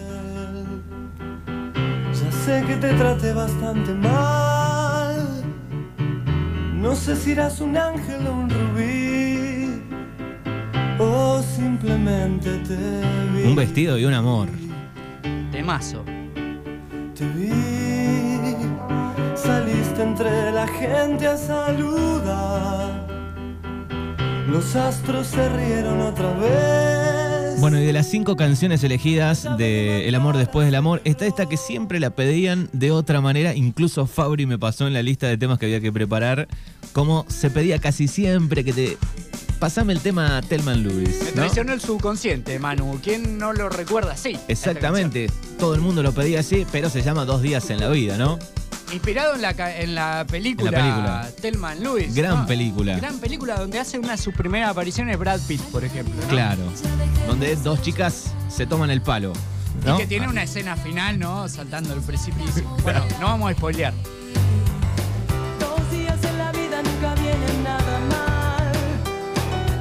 Ya 2.13 2.32
sé 2.32 2.63
que 2.67 2.75
te 2.75 2.93
traté 2.93 3.34
bastante 3.34 3.93
mal. 3.93 5.43
No 6.73 6.95
sé 6.95 7.15
si 7.15 7.32
eras 7.32 7.60
un 7.60 7.75
ángel 7.75 8.27
o 8.27 8.34
un 8.34 8.49
rubí. 8.49 9.82
O 10.99 11.41
simplemente 11.41 12.58
te 12.60 12.77
vi. 13.34 13.43
Un 13.47 13.56
vestido 13.56 13.97
y 13.97 14.06
un 14.06 14.13
amor. 14.13 14.47
Temazo. 15.51 16.03
Te 17.15 17.27
vi. 17.30 17.57
Saliste 19.48 20.04
entre 20.04 20.52
la 20.52 20.68
gente 20.68 21.26
a 21.26 21.38
saludar. 21.38 23.08
Los 24.50 24.76
astros 24.76 25.28
se 25.28 25.48
rieron 25.48 26.02
otra 26.02 26.34
vez. 26.34 27.58
Bueno, 27.62 27.80
y 27.80 27.86
de 27.86 27.94
las 27.94 28.10
cinco 28.10 28.36
canciones 28.36 28.84
elegidas 28.84 29.48
de 29.58 30.06
El 30.10 30.16
amor 30.16 30.36
después 30.36 30.66
del 30.66 30.76
amor, 30.76 31.02
está 31.06 31.26
esta 31.26 31.46
que 31.46 31.56
siempre 31.56 32.02
la 32.02 32.10
pedían 32.10 32.68
de 32.74 32.92
otra 32.92 33.22
manera. 33.22 33.56
Incluso 33.56 34.06
Fabri 34.06 34.46
me 34.46 34.60
pasó 34.60 34.86
en 34.86 34.94
la 34.94 35.02
lista 35.02 35.28
de 35.28 35.38
temas 35.38 35.60
que 35.60 35.68
había 35.68 35.80
que 35.80 35.94
preparar. 35.94 36.50
Como 36.92 37.26
se 37.30 37.50
pedía 37.50 37.80
casi 37.80 38.10
siempre 38.10 38.66
que 38.66 38.74
te. 38.74 38.98
Pasame 39.60 39.94
el 39.94 40.02
tema 40.02 40.42
Telman 40.42 40.84
Me 40.84 40.90
Lewis. 40.90 41.20
¿no? 41.28 41.44
traicionó 41.44 41.72
el 41.72 41.80
subconsciente, 41.80 42.60
Manu. 42.60 43.00
¿Quién 43.02 43.38
no 43.38 43.54
lo 43.54 43.70
recuerda 43.70 44.12
así? 44.12 44.38
Exactamente. 44.50 45.32
Todo 45.58 45.74
el 45.74 45.80
mundo 45.80 46.04
lo 46.04 46.12
pedía 46.12 46.42
así, 46.42 46.68
pero 46.70 46.90
se 46.90 47.02
llama 47.02 47.24
Dos 47.24 47.42
días 47.42 47.70
en 47.70 47.80
la 47.80 47.88
vida, 47.88 48.18
¿no? 48.18 48.38
Inspirado 48.91 49.36
en 49.36 49.41
la, 49.41 49.54
ca- 49.54 49.76
en 49.78 49.95
la 49.95 50.26
película, 50.30 50.69
En 50.69 50.76
la 50.76 50.82
película. 50.82 51.30
Telman 51.41 51.84
Lewis. 51.84 52.15
Gran 52.15 52.39
¿no? 52.41 52.45
película. 52.47 52.95
Gran 52.97 53.19
película 53.19 53.56
donde 53.60 53.80
hace 53.80 54.00
una 54.00 54.12
de 54.12 54.17
sus 54.17 54.34
primeras 54.34 54.69
apariciones 54.71 55.17
Brad 55.19 55.41
Pitt, 55.47 55.62
por 55.63 55.84
ejemplo. 55.84 56.15
¿no? 56.21 56.28
Claro. 56.30 56.62
Donde 57.28 57.56
dos 57.58 57.82
chicas 57.82 58.32
se 58.50 58.65
toman 58.65 58.89
el 58.89 59.02
palo. 59.02 59.34
¿no? 59.86 59.95
Y 59.95 59.97
que 60.00 60.08
tiene 60.08 60.28
una 60.30 60.43
escena 60.43 60.76
final, 60.78 61.19
¿no? 61.19 61.47
Saltando 61.50 61.93
el 61.93 62.02
precipicio. 62.02 62.63
Bueno, 62.84 63.04
no 63.19 63.26
vamos 63.28 63.52
a 63.52 63.54
spoilear. 63.54 63.93
Dos 65.60 65.91
días 65.91 66.17
en 66.23 66.38
la 66.38 66.52
vida 66.54 66.82
nunca 66.82 67.13
vienen 67.15 67.63
nada 67.63 68.00
mal. 68.10 68.71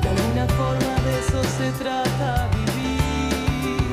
De 0.03 0.09
alguna 0.09 0.47
forma 0.49 0.95
de 1.05 1.19
eso 1.21 1.43
se 1.59 1.71
trata 1.83 2.49
vivir. 2.57 3.87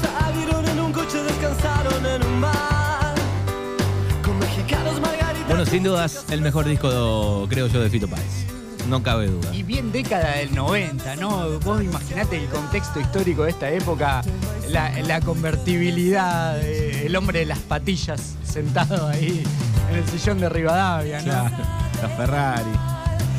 Salieron 0.00 0.66
en 0.66 0.80
un 0.80 0.92
coche, 0.92 1.22
descansaron 1.22 2.06
en 2.06 2.22
un 2.26 2.40
bar. 2.40 2.77
Sin 5.70 5.82
dudas, 5.82 6.24
el 6.30 6.40
mejor 6.40 6.66
disco, 6.66 7.46
creo 7.48 7.66
yo, 7.66 7.80
de 7.80 7.90
Fito 7.90 8.08
Páez. 8.08 8.46
no 8.88 9.02
cabe 9.02 9.26
duda. 9.26 9.54
Y 9.54 9.62
bien 9.62 9.92
década 9.92 10.36
del 10.36 10.54
90, 10.54 11.16
¿no? 11.16 11.58
Vos 11.60 11.82
imaginate 11.82 12.38
el 12.38 12.48
contexto 12.48 13.00
histórico 13.00 13.44
de 13.44 13.50
esta 13.50 13.70
época, 13.70 14.22
la, 14.68 14.90
la 15.02 15.20
convertibilidad, 15.20 16.58
eh, 16.62 17.04
el 17.06 17.16
hombre 17.16 17.40
de 17.40 17.46
las 17.46 17.58
patillas 17.58 18.36
sentado 18.44 19.08
ahí 19.08 19.42
en 19.90 19.96
el 19.96 20.08
sillón 20.08 20.40
de 20.40 20.48
Rivadavia, 20.48 21.18
¿no? 21.18 21.24
Claro, 21.24 21.56
la 22.02 22.08
Ferrari. 22.08 22.70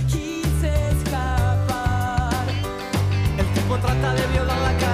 Quise 0.08 0.89
escapar. 0.92 2.46
El 3.38 3.46
tipo 3.54 3.78
trata 3.78 4.13
de 4.13 4.28
violarla, 4.28 4.78
cae 4.78 4.88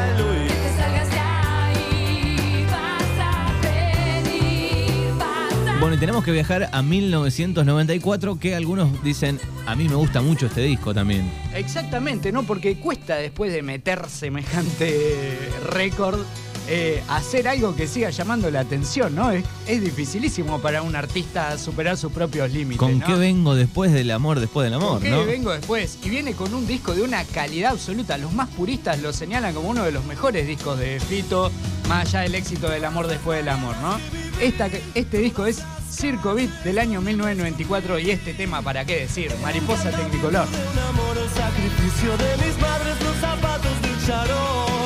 Bueno, 5.85 5.97
y 5.97 5.99
tenemos 5.99 6.23
que 6.23 6.31
viajar 6.31 6.67
a 6.71 6.81
1994, 6.81 8.39
que 8.39 8.55
algunos 8.55 9.03
dicen, 9.03 9.39
a 9.67 9.75
mí 9.75 9.87
me 9.87 9.93
gusta 9.93 10.19
mucho 10.19 10.47
este 10.47 10.61
disco 10.61 10.95
también. 10.95 11.31
Exactamente, 11.53 12.31
¿no? 12.31 12.41
Porque 12.41 12.77
cuesta 12.77 13.17
después 13.17 13.53
de 13.53 13.61
meter 13.61 14.09
semejante 14.09 15.37
récord 15.69 16.21
eh, 16.67 17.03
hacer 17.07 17.47
algo 17.47 17.75
que 17.75 17.87
siga 17.87 18.09
llamando 18.09 18.49
la 18.49 18.61
atención, 18.61 19.15
¿no? 19.15 19.31
Es, 19.31 19.45
es 19.67 19.81
dificilísimo 19.81 20.59
para 20.59 20.81
un 20.81 20.95
artista 20.95 21.57
superar 21.57 21.97
sus 21.97 22.11
propios 22.11 22.51
límites. 22.51 22.79
¿Con 22.79 22.99
¿no? 22.99 23.05
qué 23.05 23.13
vengo 23.13 23.55
después 23.55 23.91
del 23.91 24.11
amor, 24.11 24.39
después 24.39 24.65
del 24.65 24.73
amor, 24.73 24.93
¿Con 24.93 25.03
qué 25.03 25.09
no? 25.11 25.25
vengo 25.25 25.51
después? 25.51 25.97
Y 26.03 26.09
viene 26.09 26.33
con 26.33 26.53
un 26.53 26.65
disco 26.67 26.93
de 26.95 27.01
una 27.03 27.23
calidad 27.23 27.71
absoluta. 27.71 28.17
Los 28.17 28.33
más 28.33 28.49
puristas 28.49 29.01
lo 29.01 29.13
señalan 29.13 29.53
como 29.53 29.69
uno 29.69 29.83
de 29.83 29.91
los 29.91 30.05
mejores 30.05 30.47
discos 30.47 30.79
de 30.79 30.99
Fito, 30.99 31.51
más 31.87 32.07
allá 32.07 32.21
del 32.21 32.35
éxito 32.35 32.69
del 32.69 32.83
amor 32.85 33.07
después 33.07 33.37
del 33.37 33.49
amor, 33.49 33.75
¿no? 33.81 33.99
Esta, 34.41 34.69
este 34.95 35.19
disco 35.19 35.45
es 35.45 35.61
Circo 35.91 36.33
Beat 36.33 36.49
del 36.63 36.79
año 36.79 36.99
1994 37.01 37.99
y 37.99 38.11
este 38.11 38.33
tema, 38.33 38.61
¿para 38.61 38.83
qué 38.85 39.01
decir? 39.01 39.31
Mariposa 39.41 39.91
Tecnicolor. 39.91 40.47
Un 40.47 40.79
amor, 40.79 41.17
el 41.17 41.29
sacrificio 41.29 42.17
de 42.17 42.45
mis 42.45 42.57
madres, 42.59 43.01
los 43.03 43.15
zapatos 43.17 43.81
del 43.81 44.05
charol. 44.07 44.84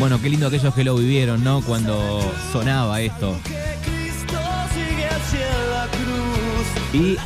Bueno, 0.00 0.20
qué 0.20 0.28
lindo 0.30 0.46
aquellos 0.46 0.74
que 0.74 0.82
lo 0.82 0.96
vivieron, 0.96 1.44
¿no? 1.44 1.60
Cuando 1.60 2.20
sonaba 2.52 3.00
esto. 3.02 3.36
Y 6.92 7.16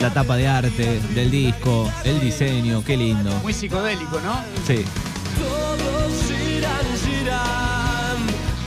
la 0.00 0.10
tapa 0.14 0.36
de 0.36 0.46
arte 0.48 1.00
del 1.14 1.30
disco, 1.30 1.90
el 2.04 2.20
diseño, 2.20 2.82
qué 2.84 2.96
lindo. 2.96 3.30
Muy 3.42 3.52
psicodélico, 3.52 4.20
¿no? 4.20 4.40
Sí. 4.66 4.84
Todos 5.38 6.12
giran, 6.28 6.86
giran. 7.04 8.16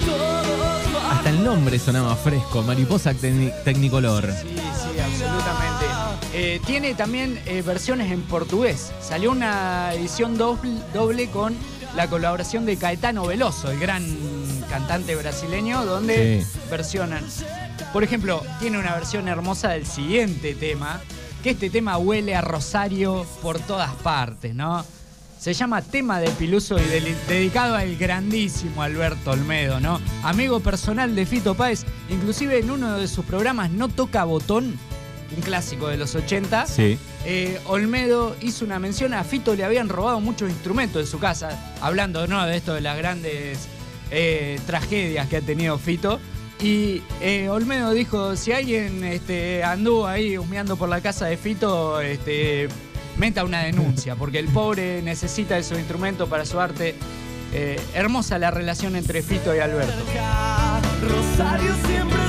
Todos 0.06 0.94
van. 0.94 1.18
Hasta 1.18 1.30
el 1.30 1.44
nombre 1.44 1.80
sonaba 1.80 2.16
fresco, 2.18 2.62
Mariposa 2.62 3.14
Tecni- 3.14 3.54
Tecnicolor. 3.64 4.26
Sí, 4.34 4.50
sí, 4.50 5.00
absolutamente. 5.00 5.86
Eh, 6.34 6.62
tiene 6.66 6.94
también 6.94 7.40
eh, 7.46 7.62
versiones 7.66 8.12
en 8.12 8.22
portugués. 8.22 8.92
Salió 9.02 9.32
una 9.32 9.94
edición 9.94 10.38
doble, 10.38 10.72
doble 10.94 11.30
con 11.30 11.56
la 11.96 12.08
colaboración 12.08 12.66
de 12.66 12.78
Caetano 12.78 13.26
Veloso, 13.26 13.72
el 13.72 13.80
gran 13.80 14.04
cantante 14.70 15.16
brasileño, 15.16 15.86
donde 15.86 16.44
Sí. 16.44 16.60
versionan. 16.70 17.24
Por 17.94 18.04
ejemplo, 18.04 18.42
tiene 18.60 18.80
una 18.80 18.94
versión 18.96 19.28
hermosa 19.28 19.70
del 19.70 19.86
siguiente 19.86 20.56
tema, 20.56 21.02
que 21.44 21.52
este 21.52 21.70
tema 21.70 21.98
huele 21.98 22.36
a 22.36 22.42
Rosario 22.42 23.26
por 23.42 23.60
todas 23.60 23.92
partes, 23.96 24.56
¿no? 24.56 24.86
Se 25.40 25.54
llama 25.54 25.82
Tema 25.82 26.20
de 26.20 26.30
Piluso 26.30 26.78
y 26.78 26.84
del- 26.84 27.16
dedicado 27.28 27.76
al 27.76 27.96
grandísimo 27.98 28.84
Alberto 28.84 29.32
Olmedo, 29.32 29.80
¿no? 29.80 30.00
Amigo 30.24 30.60
personal 30.60 31.16
de 31.16 31.26
Fito 31.26 31.56
Páez, 31.56 31.84
inclusive 32.10 32.60
en 32.60 32.70
uno 32.70 32.98
de 33.00 33.08
sus 33.08 33.26
programas 33.26 33.72
No 33.72 33.90
Toca 33.90 34.24
Botón, 34.24 34.78
un 35.36 35.42
clásico 35.42 35.88
de 35.88 35.98
los 35.98 36.14
80, 36.16 36.66
Sí. 36.68 36.98
eh, 37.26 37.60
Olmedo 37.66 38.36
hizo 38.42 38.66
una 38.66 38.80
mención 38.80 39.14
a 39.14 39.24
Fito, 39.24 39.56
le 39.56 39.64
habían 39.64 39.90
robado 39.90 40.20
muchos 40.20 40.50
instrumentos 40.50 41.02
de 41.04 41.10
su 41.10 41.20
casa, 41.20 41.74
hablando 41.82 42.28
¿no? 42.28 42.46
de 42.46 42.58
esto 42.58 42.74
de 42.74 42.82
las 42.82 42.98
grandes 42.98 43.68
eh, 44.12 44.60
tragedias 44.66 45.28
que 45.28 45.38
ha 45.38 45.42
tenido 45.42 45.78
Fito. 45.78 46.20
Y 46.62 47.02
eh, 47.22 47.50
Olmedo 47.50 47.92
dijo, 47.92 48.36
si 48.36 48.52
alguien 48.52 49.04
este, 49.04 49.64
anduvo 49.64 50.06
ahí 50.06 50.38
humeando 50.38 50.76
por 50.78 50.90
la 50.90 51.02
casa 51.02 51.26
de 51.26 51.38
Fito, 51.38 52.00
este, 52.02 52.68
meta 53.18 53.44
una 53.44 53.64
denuncia, 53.64 54.16
porque 54.16 54.38
el 54.40 54.48
pobre 54.48 55.02
necesita 55.02 55.58
esos 55.58 55.80
instrumentos 55.80 56.30
para 56.30 56.46
su 56.46 56.60
arte. 56.60 56.96
Eh, 57.54 57.78
hermosa 57.94 58.38
la 58.40 58.50
relación 58.52 58.96
entre 58.96 59.22
Fito 59.24 59.54
y 59.56 59.60
Alberto. 59.60 59.92
Rosario 61.02 61.74
siempre 61.88 62.21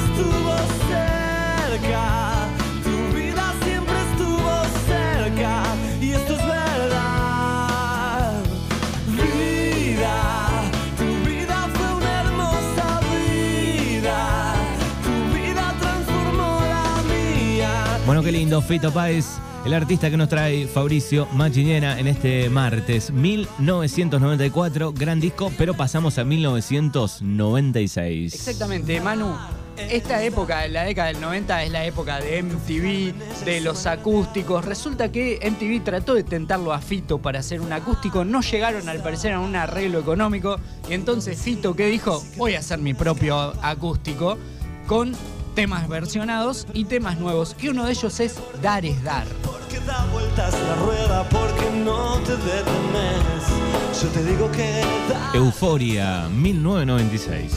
lindo, 18.33 18.63
Fito 18.63 18.91
Páez, 18.91 19.27
el 19.67 19.75
artista 19.75 20.11
que 20.11 20.17
nos 20.17 20.31
trae 20.31 20.67
Fabricio 20.67 21.29
Machinera 21.33 22.01
en 22.01 22.07
este 22.07 22.49
martes 22.49 23.11
1994, 23.11 24.95
gran 24.95 25.21
disco, 25.21 25.53
pero 25.59 25.75
pasamos 25.75 26.17
a 26.17 26.25
1996. 26.25 28.33
Exactamente, 28.33 28.99
Manu. 29.03 29.37
Esta 29.77 30.23
época, 30.23 30.67
la 30.69 30.85
década 30.85 31.09
del 31.09 31.21
90, 31.21 31.65
es 31.65 31.73
la 31.73 31.85
época 31.85 32.21
de 32.21 32.43
MTV, 32.43 33.13
de 33.45 33.61
los 33.61 33.85
acústicos. 33.87 34.65
Resulta 34.65 35.13
que 35.13 35.39
MTV 35.43 35.85
trató 35.85 36.15
de 36.15 36.25
tentarlo 36.25 36.73
a 36.73 36.81
Fito 36.81 37.19
para 37.19 37.41
hacer 37.41 37.61
un 37.61 37.71
acústico. 37.73 38.25
No 38.25 38.41
llegaron 38.41 38.89
al 38.89 39.03
parecer 39.03 39.33
a 39.33 39.41
un 39.41 39.57
arreglo 39.57 39.99
económico. 39.99 40.59
Y 40.89 40.95
entonces 40.95 41.39
Fito, 41.39 41.77
¿qué 41.77 41.85
dijo? 41.87 42.25
Voy 42.37 42.55
a 42.55 42.61
hacer 42.61 42.79
mi 42.79 42.95
propio 42.95 43.53
acústico 43.63 44.39
con 44.87 45.15
temas 45.55 45.89
versionados 45.89 46.67
y 46.73 46.85
temas 46.85 47.19
nuevos. 47.19 47.57
Y 47.61 47.69
uno 47.69 47.85
de 47.87 47.93
ellos 47.93 48.21
es 48.21 48.39
Dar 48.63 48.85
es 48.85 49.03
Dar. 49.03 49.27
Porque 49.43 49.79
da 49.81 50.05
vueltas 50.13 50.55
la 50.55 50.75
rueda, 50.77 51.29
porque 51.29 51.71
no 51.85 52.19
te 52.21 52.33
detenes. 52.37 54.03
Yo 54.03 54.09
te 54.09 54.25
digo 54.25 54.51
que 54.51 54.83
dar, 55.09 55.37
Euforia 55.37 56.29
1996. 56.31 57.53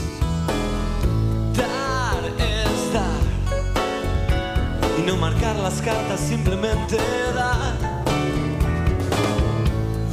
dar 1.55 2.23
es 2.37 2.93
dar. 2.93 3.05
Y 4.99 5.01
no 5.07 5.15
marcar 5.17 5.55
las 5.57 5.81
cartas, 5.81 6.19
simplemente 6.19 6.97
dar. 7.33 7.77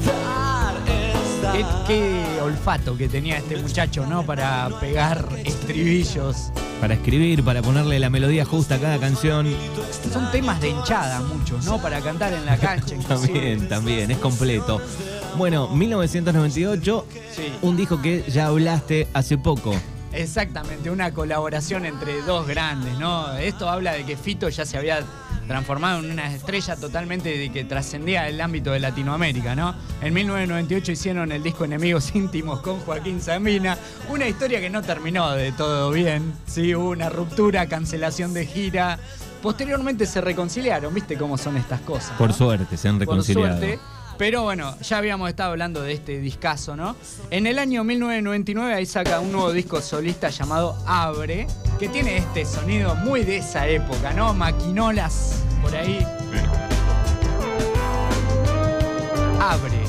Dar 0.06 0.74
es 0.88 1.42
dar. 1.42 1.56
Qué, 1.56 1.64
qué 1.86 2.40
olfato 2.40 2.96
que 2.96 3.08
tenía 3.08 3.38
este 3.38 3.56
muchacho, 3.56 4.06
¿no? 4.06 4.24
Para 4.24 4.70
pegar 4.80 5.28
estribillos. 5.44 6.52
Para 6.82 6.94
escribir, 6.94 7.44
para 7.44 7.62
ponerle 7.62 8.00
la 8.00 8.10
melodía 8.10 8.44
justa 8.44 8.74
a 8.74 8.78
cada 8.80 8.98
canción. 8.98 9.46
Son 10.12 10.32
temas 10.32 10.60
de 10.60 10.70
hinchada 10.70 11.20
muchos, 11.20 11.64
¿no? 11.64 11.80
Para 11.80 12.00
cantar 12.00 12.32
en 12.32 12.44
la 12.44 12.56
cancha. 12.58 12.96
También, 13.06 13.68
también, 13.68 14.10
es 14.10 14.18
completo. 14.18 14.80
Bueno, 15.36 15.68
1998, 15.68 17.06
Sí. 17.36 17.52
un 17.62 17.76
disco 17.76 18.02
que 18.02 18.24
ya 18.28 18.46
hablaste 18.46 19.06
hace 19.14 19.38
poco. 19.38 19.72
Exactamente, 20.12 20.90
una 20.90 21.14
colaboración 21.14 21.86
entre 21.86 22.20
dos 22.22 22.48
grandes, 22.48 22.98
¿no? 22.98 23.32
Esto 23.36 23.68
habla 23.70 23.92
de 23.92 24.02
que 24.04 24.16
Fito 24.16 24.48
ya 24.48 24.66
se 24.66 24.76
había 24.76 25.04
transformado 25.46 26.00
en 26.00 26.10
una 26.10 26.32
estrella 26.32 26.76
totalmente 26.76 27.36
de 27.36 27.50
que 27.50 27.64
trascendía 27.64 28.28
el 28.28 28.40
ámbito 28.40 28.72
de 28.72 28.80
Latinoamérica, 28.80 29.54
¿no? 29.54 29.74
En 30.00 30.14
1998 30.14 30.92
hicieron 30.92 31.32
el 31.32 31.42
disco 31.42 31.64
Enemigos 31.64 32.10
Íntimos 32.14 32.60
con 32.60 32.80
Joaquín 32.80 33.20
Sabina, 33.20 33.76
una 34.08 34.26
historia 34.28 34.60
que 34.60 34.70
no 34.70 34.82
terminó 34.82 35.30
de 35.32 35.52
todo 35.52 35.90
bien, 35.90 36.32
sí, 36.46 36.74
hubo 36.74 36.90
una 36.90 37.08
ruptura, 37.08 37.66
cancelación 37.66 38.34
de 38.34 38.46
gira. 38.46 38.98
Posteriormente 39.42 40.06
se 40.06 40.20
reconciliaron, 40.20 40.94
¿viste 40.94 41.16
cómo 41.16 41.36
son 41.36 41.56
estas 41.56 41.80
cosas? 41.80 42.12
Por 42.16 42.28
¿no? 42.28 42.34
suerte, 42.34 42.76
se 42.76 42.88
han 42.88 42.98
por 42.98 43.08
reconciliado. 43.08 43.58
suerte. 43.58 43.78
Pero 44.18 44.42
bueno, 44.42 44.76
ya 44.80 44.98
habíamos 44.98 45.28
estado 45.28 45.50
hablando 45.50 45.82
de 45.82 45.92
este 45.92 46.20
discazo, 46.20 46.76
¿no? 46.76 46.96
En 47.30 47.46
el 47.46 47.58
año 47.58 47.84
1999 47.84 48.74
ahí 48.74 48.86
saca 48.86 49.20
un 49.20 49.32
nuevo 49.32 49.52
disco 49.52 49.80
solista 49.80 50.30
llamado 50.30 50.76
Abre, 50.86 51.46
que 51.78 51.88
tiene 51.88 52.18
este 52.18 52.44
sonido 52.44 52.94
muy 52.94 53.24
de 53.24 53.38
esa 53.38 53.66
época, 53.66 54.12
¿no? 54.12 54.32
Maquinolas 54.34 55.42
por 55.62 55.74
ahí. 55.74 56.06
Abre. 59.40 59.81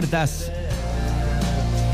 Puertas 0.00 0.50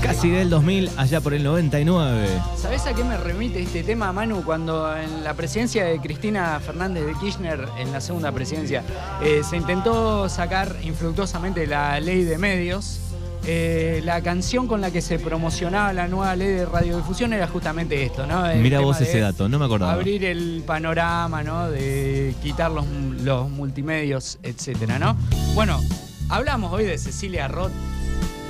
casi 0.01 0.31
del 0.31 0.49
2000, 0.49 0.91
allá 0.97 1.21
por 1.21 1.35
el 1.35 1.43
99. 1.43 2.29
¿Sabés 2.57 2.87
a 2.87 2.95
qué 2.95 3.03
me 3.03 3.17
remite 3.17 3.61
este 3.61 3.83
tema, 3.83 4.13
Manu? 4.13 4.45
Cuando 4.45 4.97
en 4.97 5.25
la 5.25 5.35
presidencia 5.35 5.85
de 5.85 5.99
Cristina 5.99 6.61
Fernández 6.65 7.05
de 7.05 7.15
Kirchner, 7.15 7.67
en 7.81 7.91
la 7.91 8.01
segunda 8.01 8.31
presidencia, 8.31 8.85
eh, 9.21 9.41
se 9.43 9.57
intentó 9.57 10.29
sacar 10.29 10.77
infructuosamente 10.85 11.67
la 11.67 11.99
ley 11.99 12.23
de 12.23 12.39
medios. 12.39 13.01
eh, 13.49 14.01
la 14.05 14.21
canción 14.23 14.67
con 14.69 14.81
la 14.81 14.91
que 14.93 15.01
se 15.01 15.19
promocionaba 15.21 15.93
la 15.93 16.07
nueva 16.09 16.35
ley 16.37 16.49
de 16.49 16.67
radiodifusión 16.67 17.33
era 17.33 17.47
justamente 17.49 18.05
esto, 18.05 18.27
¿no? 18.27 18.45
El 18.49 18.61
Mira 18.61 18.79
vos 18.81 19.01
ese 19.01 19.19
dato, 19.21 19.49
no 19.49 19.59
me 19.59 19.65
acordaba. 19.65 19.93
Abrir 19.95 20.25
el 20.25 20.63
panorama, 20.67 21.43
¿no? 21.45 21.69
De 21.71 22.35
quitar 22.43 22.71
los, 22.71 22.87
los 23.23 23.49
multimedios, 23.51 24.39
etcétera, 24.45 24.99
¿no? 25.01 25.17
Bueno, 25.55 25.81
hablamos 26.29 26.73
hoy 26.73 26.85
de 26.87 26.99
Cecilia 26.99 27.47
Roth. 27.47 27.71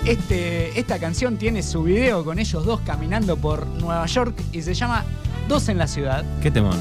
Este, 0.07 0.79
esta 0.79 1.01
canción 1.01 1.37
tiene 1.37 1.65
su 1.65 1.83
video 1.83 2.25
con 2.25 2.39
ellos 2.39 2.65
dos 2.65 2.81
caminando 2.83 3.37
por 3.37 3.67
Nueva 3.67 4.07
York 4.07 4.41
y 4.53 4.63
se 4.63 4.73
llama 4.73 5.05
Dos 5.49 5.69
en 5.69 5.79
la 5.79 5.89
ciudad. 5.89 6.25
Qué 6.41 6.49
temón. 6.53 6.79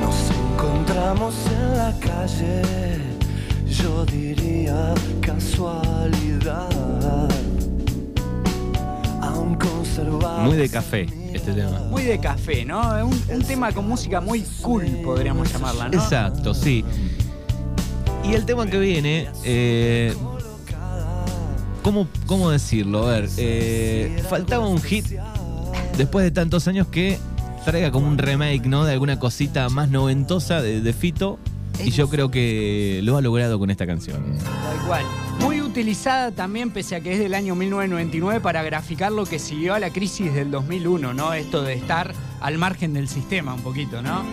Nos 0.00 0.16
encontramos 0.30 1.36
en 1.52 1.78
la 1.78 1.94
calle, 2.00 2.62
yo 3.68 4.04
diría 4.04 4.92
casualidad. 5.20 6.68
Aún 9.22 9.54
conservamos 9.54 10.48
Muy 10.48 10.56
de 10.56 10.68
café 10.68 11.06
este 11.48 11.60
tema. 11.60 11.78
Muy 11.90 12.02
de 12.02 12.18
café, 12.18 12.64
¿no? 12.64 12.80
Un, 13.06 13.20
un 13.28 13.42
tema 13.42 13.72
con 13.72 13.86
música 13.88 14.20
muy 14.20 14.42
cool, 14.62 14.84
podríamos 15.04 15.52
llamarla, 15.52 15.88
¿no? 15.88 16.02
Exacto, 16.02 16.54
sí. 16.54 16.84
Y 18.24 18.34
el 18.34 18.44
tema 18.44 18.66
que 18.66 18.78
viene, 18.78 19.28
eh, 19.44 20.14
¿cómo, 21.82 22.08
¿cómo 22.26 22.50
decirlo? 22.50 23.06
A 23.06 23.12
ver, 23.12 23.28
eh, 23.36 24.22
faltaba 24.28 24.66
un 24.66 24.82
hit 24.82 25.06
después 25.96 26.24
de 26.24 26.32
tantos 26.32 26.66
años 26.66 26.88
que 26.88 27.18
traiga 27.64 27.92
como 27.92 28.08
un 28.08 28.18
remake, 28.18 28.66
¿no? 28.66 28.84
De 28.84 28.92
alguna 28.92 29.18
cosita 29.18 29.68
más 29.68 29.88
noventosa 29.88 30.60
de, 30.60 30.80
de 30.80 30.92
Fito. 30.92 31.38
Y 31.84 31.90
yo 31.90 32.08
creo 32.08 32.30
que 32.30 33.00
lo 33.02 33.18
ha 33.18 33.20
logrado 33.20 33.58
con 33.58 33.70
esta 33.70 33.86
canción. 33.86 34.38
Tal 34.38 34.86
cual. 34.86 35.04
Utilizada 35.76 36.32
también, 36.32 36.70
pese 36.70 36.96
a 36.96 37.02
que 37.02 37.12
es 37.12 37.18
del 37.18 37.34
año 37.34 37.54
1999, 37.54 38.40
para 38.40 38.62
graficar 38.62 39.12
lo 39.12 39.26
que 39.26 39.38
siguió 39.38 39.74
a 39.74 39.78
la 39.78 39.90
crisis 39.90 40.32
del 40.32 40.50
2001, 40.50 41.12
¿no? 41.12 41.34
Esto 41.34 41.62
de 41.62 41.74
estar 41.74 42.14
al 42.40 42.56
margen 42.56 42.94
del 42.94 43.08
sistema 43.08 43.52
un 43.52 43.60
poquito, 43.60 44.00
¿no? 44.00 44.24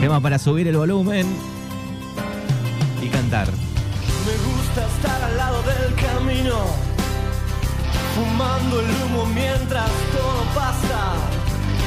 Tema 0.00 0.20
para 0.20 0.40
subir 0.40 0.66
el 0.66 0.76
volumen 0.76 1.24
y 3.00 3.06
cantar. 3.10 3.46
Me 3.46 4.36
gusta 4.52 4.88
estar 4.88 5.22
al 5.22 5.36
lado 5.36 5.62
del 5.62 5.94
camino, 5.94 6.56
fumando 8.16 8.80
el 8.80 8.86
humo 9.04 9.26
mientras 9.26 9.88
todo 10.10 10.42
pasa. 10.52 11.14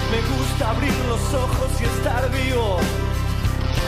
Me 0.09 0.21
gusta 0.37 0.69
abrir 0.69 0.93
los 1.09 1.33
ojos 1.33 1.81
y 1.81 1.83
estar 1.83 2.31
vivo, 2.31 2.77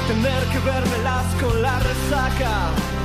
tener 0.05 0.43
que 0.51 0.59
vérmelas 0.59 1.33
con 1.41 1.61
la 1.61 1.79
resaca. 1.79 2.96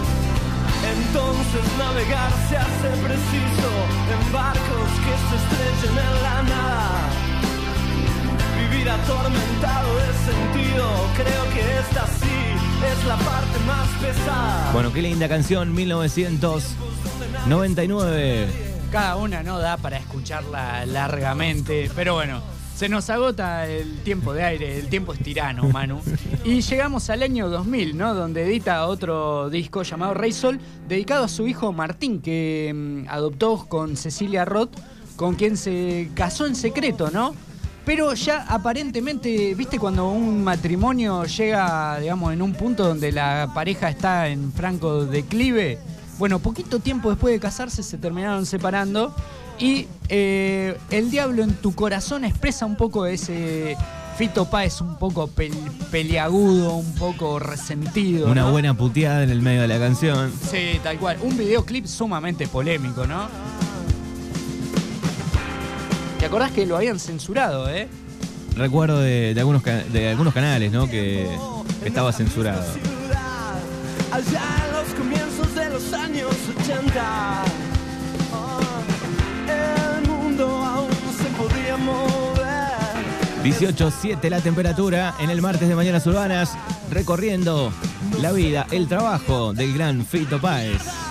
Entonces 0.84 1.62
navegar 1.78 2.32
se 2.48 2.56
hace 2.56 2.88
preciso 3.02 3.70
en 4.12 4.32
barcos 4.32 4.90
que 5.04 5.14
se 5.28 5.36
estrellen 5.36 5.98
en 5.98 6.22
la 6.22 6.42
nada. 6.42 7.08
Vivir 8.58 8.90
atormentado 8.90 9.96
de 9.96 10.12
sentido, 10.26 10.84
creo 11.14 11.44
que 11.54 11.78
esta 11.78 12.06
sí 12.06 12.52
es 12.84 13.04
la 13.06 13.16
parte 13.16 13.58
más 13.66 13.88
pesada. 14.00 14.72
Bueno, 14.72 14.92
qué 14.92 15.02
linda 15.02 15.28
canción, 15.28 15.72
1999. 15.74 18.48
Cada 18.90 19.16
una 19.16 19.42
no 19.42 19.58
da 19.58 19.76
para 19.76 19.98
escucharla 19.98 20.86
largamente, 20.86 21.90
pero 21.94 22.14
bueno, 22.14 22.40
se 22.74 22.88
nos 22.88 23.10
agota 23.10 23.66
el 23.68 23.98
tiempo 24.00 24.32
de 24.32 24.42
aire, 24.42 24.78
el 24.78 24.88
tiempo 24.88 25.12
es 25.12 25.20
tirano, 25.20 25.68
Manu. 25.68 26.00
Y 26.44 26.60
llegamos 26.60 27.08
al 27.10 27.22
año 27.22 27.48
2000, 27.48 27.96
¿no? 27.96 28.14
Donde 28.14 28.44
edita 28.44 28.86
otro 28.86 29.48
disco 29.50 29.82
llamado 29.82 30.14
Rey 30.14 30.32
Sol, 30.32 30.58
dedicado 30.88 31.24
a 31.24 31.28
su 31.28 31.46
hijo 31.46 31.72
Martín, 31.72 32.20
que 32.20 32.72
mm, 32.74 33.08
adoptó 33.08 33.66
con 33.68 33.96
Cecilia 33.96 34.44
Roth, 34.44 34.76
con 35.16 35.36
quien 35.36 35.56
se 35.56 36.10
casó 36.14 36.46
en 36.46 36.56
secreto, 36.56 37.10
¿no? 37.10 37.34
Pero 37.84 38.14
ya 38.14 38.46
aparentemente, 38.48 39.54
viste, 39.54 39.78
cuando 39.78 40.08
un 40.08 40.42
matrimonio 40.44 41.24
llega, 41.24 41.98
digamos, 42.00 42.32
en 42.32 42.42
un 42.42 42.54
punto 42.54 42.86
donde 42.86 43.12
la 43.12 43.50
pareja 43.54 43.88
está 43.88 44.28
en 44.28 44.52
franco 44.52 45.04
declive, 45.04 45.78
bueno, 46.18 46.38
poquito 46.38 46.78
tiempo 46.78 47.10
después 47.10 47.34
de 47.34 47.40
casarse 47.40 47.82
se 47.82 47.98
terminaron 47.98 48.46
separando 48.46 49.14
y 49.58 49.86
eh, 50.08 50.76
El 50.90 51.10
Diablo 51.10 51.42
en 51.42 51.54
tu 51.54 51.74
corazón 51.74 52.24
expresa 52.24 52.66
un 52.66 52.76
poco 52.76 53.06
ese 53.06 53.76
Fito 54.18 54.44
Páez 54.50 54.80
un 54.80 54.96
poco 54.98 55.28
pel- 55.34 55.54
peliagudo, 55.90 56.74
un 56.74 56.94
poco 56.94 57.38
resentido. 57.38 58.28
Una 58.30 58.42
¿no? 58.42 58.50
buena 58.52 58.74
puteada 58.74 59.22
en 59.22 59.30
el 59.30 59.40
medio 59.40 59.62
de 59.62 59.68
la 59.68 59.78
canción. 59.78 60.32
Sí, 60.50 60.78
tal 60.82 60.98
cual. 60.98 61.16
Un 61.22 61.36
videoclip 61.36 61.86
sumamente 61.86 62.46
polémico, 62.48 63.06
¿no? 63.06 63.28
¿Te 66.18 66.26
acordás 66.26 66.52
que 66.52 66.66
lo 66.66 66.76
habían 66.76 66.98
censurado, 67.00 67.68
eh? 67.68 67.88
Recuerdo 68.56 69.00
de, 69.00 69.32
de 69.34 69.40
algunos, 69.40 69.62
de 69.64 70.10
algunos 70.10 70.34
canales, 70.34 70.70
¿no? 70.70 70.88
Que, 70.88 71.26
estaba 71.84 72.12
censurado. 72.12 72.62
allá 74.12 74.42
en 74.66 74.72
los 74.72 74.94
comienzos 74.94 75.54
de 75.54 75.68
los 75.70 75.92
años 75.92 76.30
80. 76.60 77.42
18.7 83.42 84.30
la 84.30 84.40
temperatura 84.40 85.14
en 85.18 85.28
el 85.28 85.42
martes 85.42 85.68
de 85.68 85.74
Mañanas 85.74 86.06
Urbanas, 86.06 86.56
recorriendo 86.90 87.72
la 88.20 88.30
vida, 88.30 88.68
el 88.70 88.86
trabajo 88.86 89.52
del 89.52 89.74
gran 89.74 90.06
Fito 90.06 90.40
Páez. 90.40 91.01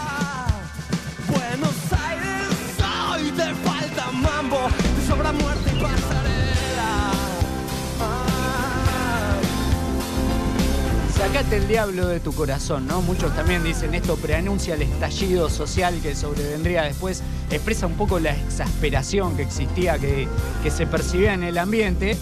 El 11.52 11.68
diablo 11.68 12.08
de 12.08 12.22
tu 12.22 12.34
corazón, 12.34 12.88
¿no? 12.88 13.02
Muchos 13.02 13.36
también 13.36 13.62
dicen 13.62 13.94
esto 13.94 14.16
preanuncia 14.16 14.76
el 14.76 14.84
estallido 14.84 15.50
social 15.50 16.00
que 16.02 16.16
sobrevendría 16.16 16.84
después, 16.84 17.22
expresa 17.50 17.88
un 17.88 17.96
poco 17.96 18.20
la 18.20 18.34
exasperación 18.34 19.36
que 19.36 19.44
existía, 19.44 20.00
que, 20.00 20.30
que 20.64 20.72
se 20.72 20.88
percibía 20.88 21.34
en 21.34 21.44
el 21.44 21.58
ambiente. 21.58 22.18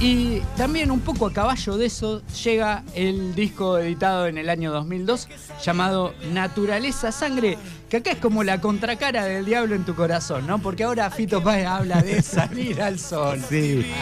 Y 0.00 0.40
también 0.56 0.90
un 0.90 1.00
poco 1.00 1.26
a 1.26 1.32
caballo 1.32 1.76
de 1.76 1.84
eso 1.84 2.22
llega 2.42 2.82
el 2.94 3.34
disco 3.34 3.76
editado 3.76 4.26
en 4.26 4.38
el 4.38 4.48
año 4.48 4.72
2002 4.72 5.28
llamado 5.62 6.14
Naturaleza 6.32 7.12
Sangre, 7.12 7.58
que 7.90 7.98
acá 7.98 8.12
es 8.12 8.18
como 8.18 8.42
la 8.42 8.62
contracara 8.62 9.24
del 9.24 9.44
diablo 9.44 9.74
en 9.74 9.84
tu 9.84 9.94
corazón, 9.94 10.46
¿no? 10.46 10.58
Porque 10.58 10.84
ahora 10.84 11.10
Fito 11.10 11.42
Páez 11.42 11.66
habla 11.66 12.00
de 12.00 12.22
salir 12.22 12.80
al 12.80 12.98
sol. 12.98 13.44
Sí. 13.46 13.92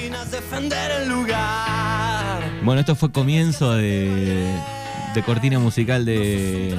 Bueno, 2.62 2.80
esto 2.80 2.94
fue 2.94 3.10
comienzo 3.10 3.72
de, 3.72 4.56
de 5.14 5.22
cortina 5.24 5.58
musical 5.58 6.04
de, 6.04 6.76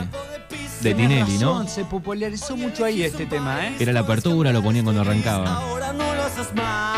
de 0.80 0.94
Tenés 0.94 1.26
Tinelli, 1.26 1.38
¿no? 1.40 1.68
Se 1.68 1.84
popularizó 1.84 2.56
mucho 2.56 2.86
ahí 2.86 3.04
este 3.04 3.26
tema, 3.26 3.68
¿eh? 3.68 3.76
Era 3.82 3.92
la 3.92 4.00
apertura, 4.00 4.54
lo 4.54 4.64
ponían 4.64 4.86
cuando 4.86 5.02
arrancaba. 5.02 5.58
Ahora 5.58 5.92
no 5.92 6.16
lo 6.16 6.24
haces 6.24 6.54
más. 6.56 6.89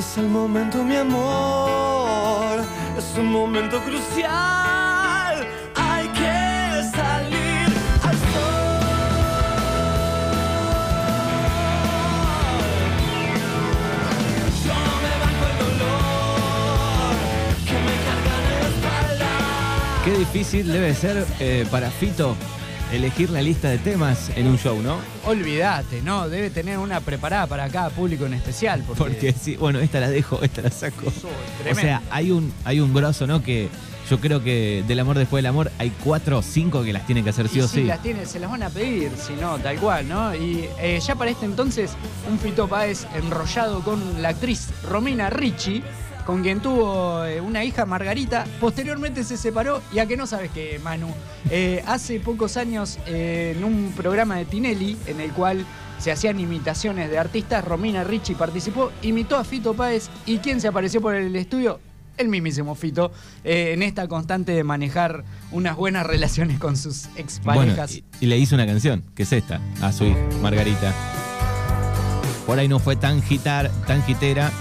Es 0.00 0.16
el 0.16 0.28
momento, 0.30 0.82
mi 0.82 0.96
amor. 0.96 2.60
Es 2.96 3.18
un 3.18 3.26
momento 3.26 3.78
crucial. 3.82 5.46
Hay 5.74 6.08
que 6.08 6.82
salir 6.96 7.68
al 8.02 8.16
sol. 8.32 8.80
Yo 14.64 14.78
me 15.02 15.12
banco 15.22 15.44
el 15.50 15.56
dolor 15.66 17.14
que 17.66 17.76
me 17.86 17.94
carga 18.06 18.34
en 18.40 18.44
la 18.48 18.68
espalda. 18.70 19.32
Qué 20.06 20.12
difícil 20.12 20.72
debe 20.72 20.94
ser 20.94 21.26
eh, 21.40 21.66
para 21.70 21.90
Fito 21.90 22.34
elegir 22.92 23.30
la 23.30 23.42
lista 23.42 23.68
de 23.68 23.78
temas 23.78 24.30
en 24.36 24.46
un 24.46 24.58
show, 24.58 24.80
¿no? 24.82 24.98
Olvídate, 25.26 26.02
¿no? 26.02 26.28
Debe 26.28 26.50
tener 26.50 26.78
una 26.78 27.00
preparada 27.00 27.46
para 27.46 27.68
cada 27.68 27.90
público 27.90 28.26
en 28.26 28.34
especial. 28.34 28.82
Porque, 28.86 29.02
Porque 29.02 29.32
sí, 29.32 29.56
bueno, 29.56 29.80
esta 29.80 30.00
la 30.00 30.10
dejo, 30.10 30.42
esta 30.42 30.62
la 30.62 30.70
saco. 30.70 31.06
O 31.70 31.74
sea, 31.74 32.02
hay 32.10 32.30
un, 32.30 32.52
hay 32.64 32.80
un 32.80 32.92
grosso, 32.92 33.26
¿no? 33.26 33.42
Que 33.42 33.68
yo 34.10 34.18
creo 34.18 34.42
que 34.42 34.82
del 34.88 34.98
amor 34.98 35.16
después 35.18 35.38
del 35.38 35.46
amor 35.46 35.70
hay 35.78 35.90
cuatro 36.02 36.38
o 36.38 36.42
cinco 36.42 36.82
que 36.82 36.92
las 36.92 37.06
tienen 37.06 37.22
que 37.22 37.30
hacer 37.30 37.48
sí 37.48 37.58
y 37.58 37.60
o 37.60 37.68
si 37.68 37.74
sí. 37.82 37.84
las 37.84 38.02
tiene, 38.02 38.26
se 38.26 38.40
las 38.40 38.50
van 38.50 38.64
a 38.64 38.68
pedir, 38.68 39.12
si 39.16 39.34
no, 39.34 39.56
tal 39.58 39.78
cual, 39.78 40.08
¿no? 40.08 40.34
Y 40.34 40.68
eh, 40.80 40.98
ya 41.00 41.14
para 41.14 41.30
este 41.30 41.46
entonces, 41.46 41.92
un 42.28 42.38
Fito 42.40 42.66
Páez 42.66 43.06
enrollado 43.14 43.84
con 43.84 44.20
la 44.20 44.30
actriz 44.30 44.70
Romina 44.82 45.30
Ricci, 45.30 45.84
con 46.30 46.42
quien 46.44 46.60
tuvo 46.60 47.24
eh, 47.24 47.40
una 47.40 47.64
hija, 47.64 47.86
Margarita. 47.86 48.46
Posteriormente 48.60 49.24
se 49.24 49.36
separó 49.36 49.82
y 49.92 49.98
a 49.98 50.06
que 50.06 50.16
no 50.16 50.28
sabes 50.28 50.52
que, 50.52 50.78
Manu, 50.78 51.08
Eh, 51.50 51.82
hace 51.88 52.20
pocos 52.20 52.56
años 52.56 53.00
eh, 53.06 53.54
en 53.56 53.64
un 53.64 53.92
programa 53.96 54.36
de 54.36 54.44
Tinelli 54.44 54.96
en 55.08 55.20
el 55.20 55.32
cual 55.32 55.66
se 55.98 56.12
hacían 56.12 56.38
imitaciones 56.38 57.10
de 57.10 57.18
artistas, 57.18 57.64
Romina 57.64 58.04
Ricci 58.04 58.36
participó, 58.36 58.92
imitó 59.02 59.36
a 59.38 59.42
Fito 59.42 59.74
Páez 59.74 60.08
y 60.24 60.38
¿quién 60.38 60.60
se 60.60 60.68
apareció 60.68 61.00
por 61.00 61.16
el 61.16 61.34
estudio? 61.34 61.80
El 62.16 62.28
mismísimo 62.28 62.76
Fito, 62.76 63.10
eh, 63.42 63.72
en 63.74 63.82
esta 63.82 64.06
constante 64.06 64.52
de 64.52 64.62
manejar 64.62 65.24
unas 65.50 65.74
buenas 65.74 66.06
relaciones 66.14 66.60
con 66.60 66.76
sus 66.76 67.06
Bueno, 67.06 67.18
exparejas. 67.18 67.92
y, 67.96 68.04
y 68.20 68.26
le 68.26 68.38
hizo 68.38 68.54
una 68.54 68.66
canción, 68.66 69.02
que 69.16 69.24
es 69.24 69.32
esta, 69.32 69.60
a 69.82 69.90
su 69.92 70.04
hija, 70.04 70.20
Margarita. 70.40 70.94
Por 72.46 72.56
ahí 72.60 72.68
no 72.68 72.78
fue 72.78 72.94
tan 72.94 73.20
gitar, 73.20 73.68
tan 73.88 74.04
gitera. 74.04 74.52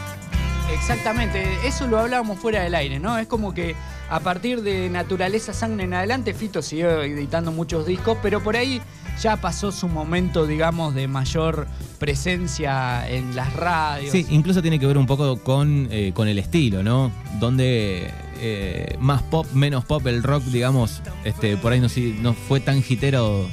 Exactamente, 0.79 1.45
eso 1.65 1.85
lo 1.87 1.99
hablábamos 1.99 2.39
fuera 2.39 2.63
del 2.63 2.73
aire, 2.73 2.99
¿no? 2.99 3.17
Es 3.17 3.27
como 3.27 3.53
que 3.53 3.75
a 4.09 4.19
partir 4.21 4.63
de 4.63 4.89
Naturaleza 4.89 5.53
Sangre 5.53 5.83
en 5.83 5.93
adelante, 5.93 6.33
Fito 6.33 6.61
siguió 6.63 7.03
editando 7.03 7.51
muchos 7.51 7.85
discos, 7.85 8.17
pero 8.23 8.41
por 8.41 8.55
ahí 8.57 8.81
ya 9.21 9.37
pasó 9.37 9.71
su 9.71 9.87
momento, 9.87 10.47
digamos, 10.47 10.95
de 10.95 11.07
mayor 11.07 11.67
presencia 11.99 13.07
en 13.07 13.35
las 13.35 13.53
radios. 13.53 14.11
Sí, 14.11 14.25
incluso 14.29 14.61
tiene 14.61 14.79
que 14.79 14.87
ver 14.87 14.97
un 14.97 15.05
poco 15.05 15.37
con, 15.43 15.87
eh, 15.91 16.11
con 16.15 16.27
el 16.27 16.39
estilo, 16.39 16.81
¿no? 16.81 17.11
Donde 17.39 18.11
eh, 18.39 18.95
más 18.99 19.21
pop, 19.21 19.45
menos 19.53 19.85
pop, 19.85 20.05
el 20.07 20.23
rock, 20.23 20.43
digamos, 20.45 21.01
este, 21.23 21.57
por 21.57 21.73
ahí 21.73 21.81
no, 21.81 21.87
no 22.21 22.33
fue 22.33 22.61
tan 22.61 22.81
gitero 22.81 23.47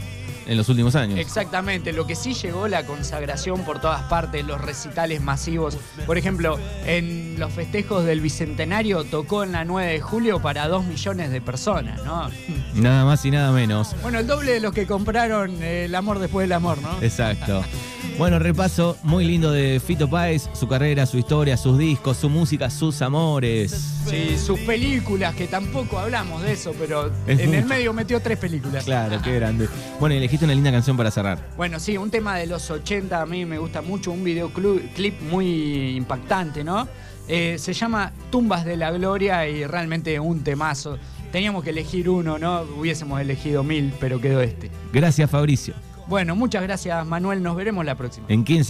en 0.47 0.57
los 0.57 0.69
últimos 0.69 0.95
años. 0.95 1.19
Exactamente, 1.19 1.93
lo 1.93 2.07
que 2.07 2.15
sí 2.15 2.35
llegó 2.35 2.69
la 2.69 2.85
consagración 2.87 3.65
por 3.65 3.81
todas 3.81 4.03
partes, 4.05 4.45
los 4.45 4.61
recitales 4.61 5.21
masivos. 5.21 5.77
Por 6.07 6.19
ejemplo, 6.19 6.59
en 6.85 7.39
los 7.39 7.53
festejos 7.53 8.05
del 8.05 8.21
Bicentenario 8.21 9.05
tocó 9.05 9.45
en 9.45 9.53
la 9.53 9.65
9 9.65 9.93
de 9.93 10.01
julio 10.01 10.41
para 10.41 10.69
2 10.69 10.85
millones 10.85 11.31
de 11.31 11.41
personas, 11.41 12.03
¿no? 12.05 12.31
Nada 12.75 13.05
más 13.05 13.25
y 13.25 13.31
nada 13.31 13.53
menos. 13.53 13.95
Bueno, 14.03 14.19
el 14.19 14.27
doble 14.27 14.53
de 14.53 14.61
los 14.61 14.73
que 14.73 14.87
compraron 14.87 15.63
eh, 15.63 15.87
El 15.87 15.95
amor 15.95 16.19
después 16.19 16.45
del 16.45 16.53
amor, 16.53 16.81
¿no? 16.83 17.03
Exacto. 17.03 17.65
Bueno, 18.19 18.39
repaso 18.39 18.97
muy 19.03 19.27
lindo 19.27 19.53
de 19.53 19.79
Fito 19.79 20.09
Páez, 20.09 20.49
su 20.55 20.67
carrera, 20.67 21.05
su 21.05 21.19
historia, 21.19 21.55
sus 21.59 21.77
discos, 21.77 22.17
su 22.17 22.31
música, 22.31 22.71
sus 22.71 23.03
amores. 23.03 23.73
Sí, 24.09 24.39
sus 24.39 24.59
películas, 24.61 25.35
que 25.35 25.47
tampoco 25.47 25.99
hablamos 25.99 26.43
de 26.43 26.53
eso, 26.53 26.73
pero 26.79 27.11
Es 27.27 27.39
en 27.41 27.55
el 27.55 27.67
medio 27.67 27.93
metió 27.93 28.19
tres 28.21 28.39
películas. 28.39 28.85
Claro, 28.85 29.21
qué 29.23 29.35
grande. 29.35 29.69
Bueno, 30.01 30.15
y 30.15 30.19
elegiste 30.19 30.47
una 30.47 30.55
linda 30.55 30.73
canción 30.73 30.97
para 30.97 31.11
cerrar. 31.11 31.47
Bueno, 31.59 31.79
sí, 31.79 31.99
un 31.99 32.11
tema 32.11 32.37
de 32.39 32.47
los 32.47 32.71
80 32.71 33.21
a 33.21 33.27
mí 33.27 33.45
me 33.45 33.59
gusta 33.59 33.83
mucho, 33.83 34.13
un 34.13 34.25
videoclip 34.25 35.21
muy 35.31 35.95
impactante, 35.97 36.65
¿no? 36.65 36.89
Eh, 37.29 37.57
se 37.59 37.75
llama 37.75 38.13
Tumbas 38.31 38.65
de 38.65 38.79
la 38.79 38.93
Gloria 38.93 39.47
y 39.47 39.67
realmente 39.67 40.19
un 40.21 40.43
temazo. 40.43 40.97
Teníamos 41.33 41.63
que 41.63 41.71
elegir 41.71 42.09
uno, 42.09 42.39
¿no? 42.39 42.63
Hubiésemos 42.79 43.21
elegido 43.21 43.63
mil, 43.63 43.93
pero 44.01 44.23
quedó 44.23 44.41
este. 44.41 44.71
Gracias, 44.91 45.31
Fabricio. 45.31 45.75
Bueno, 46.09 46.37
muchas 46.37 46.63
gracias 46.63 47.05
Manuel, 47.07 47.43
nos 47.43 47.57
veremos 47.57 47.85
la 47.85 47.95
próxima. 47.95 48.27
En 48.29 48.45
15 48.45 48.65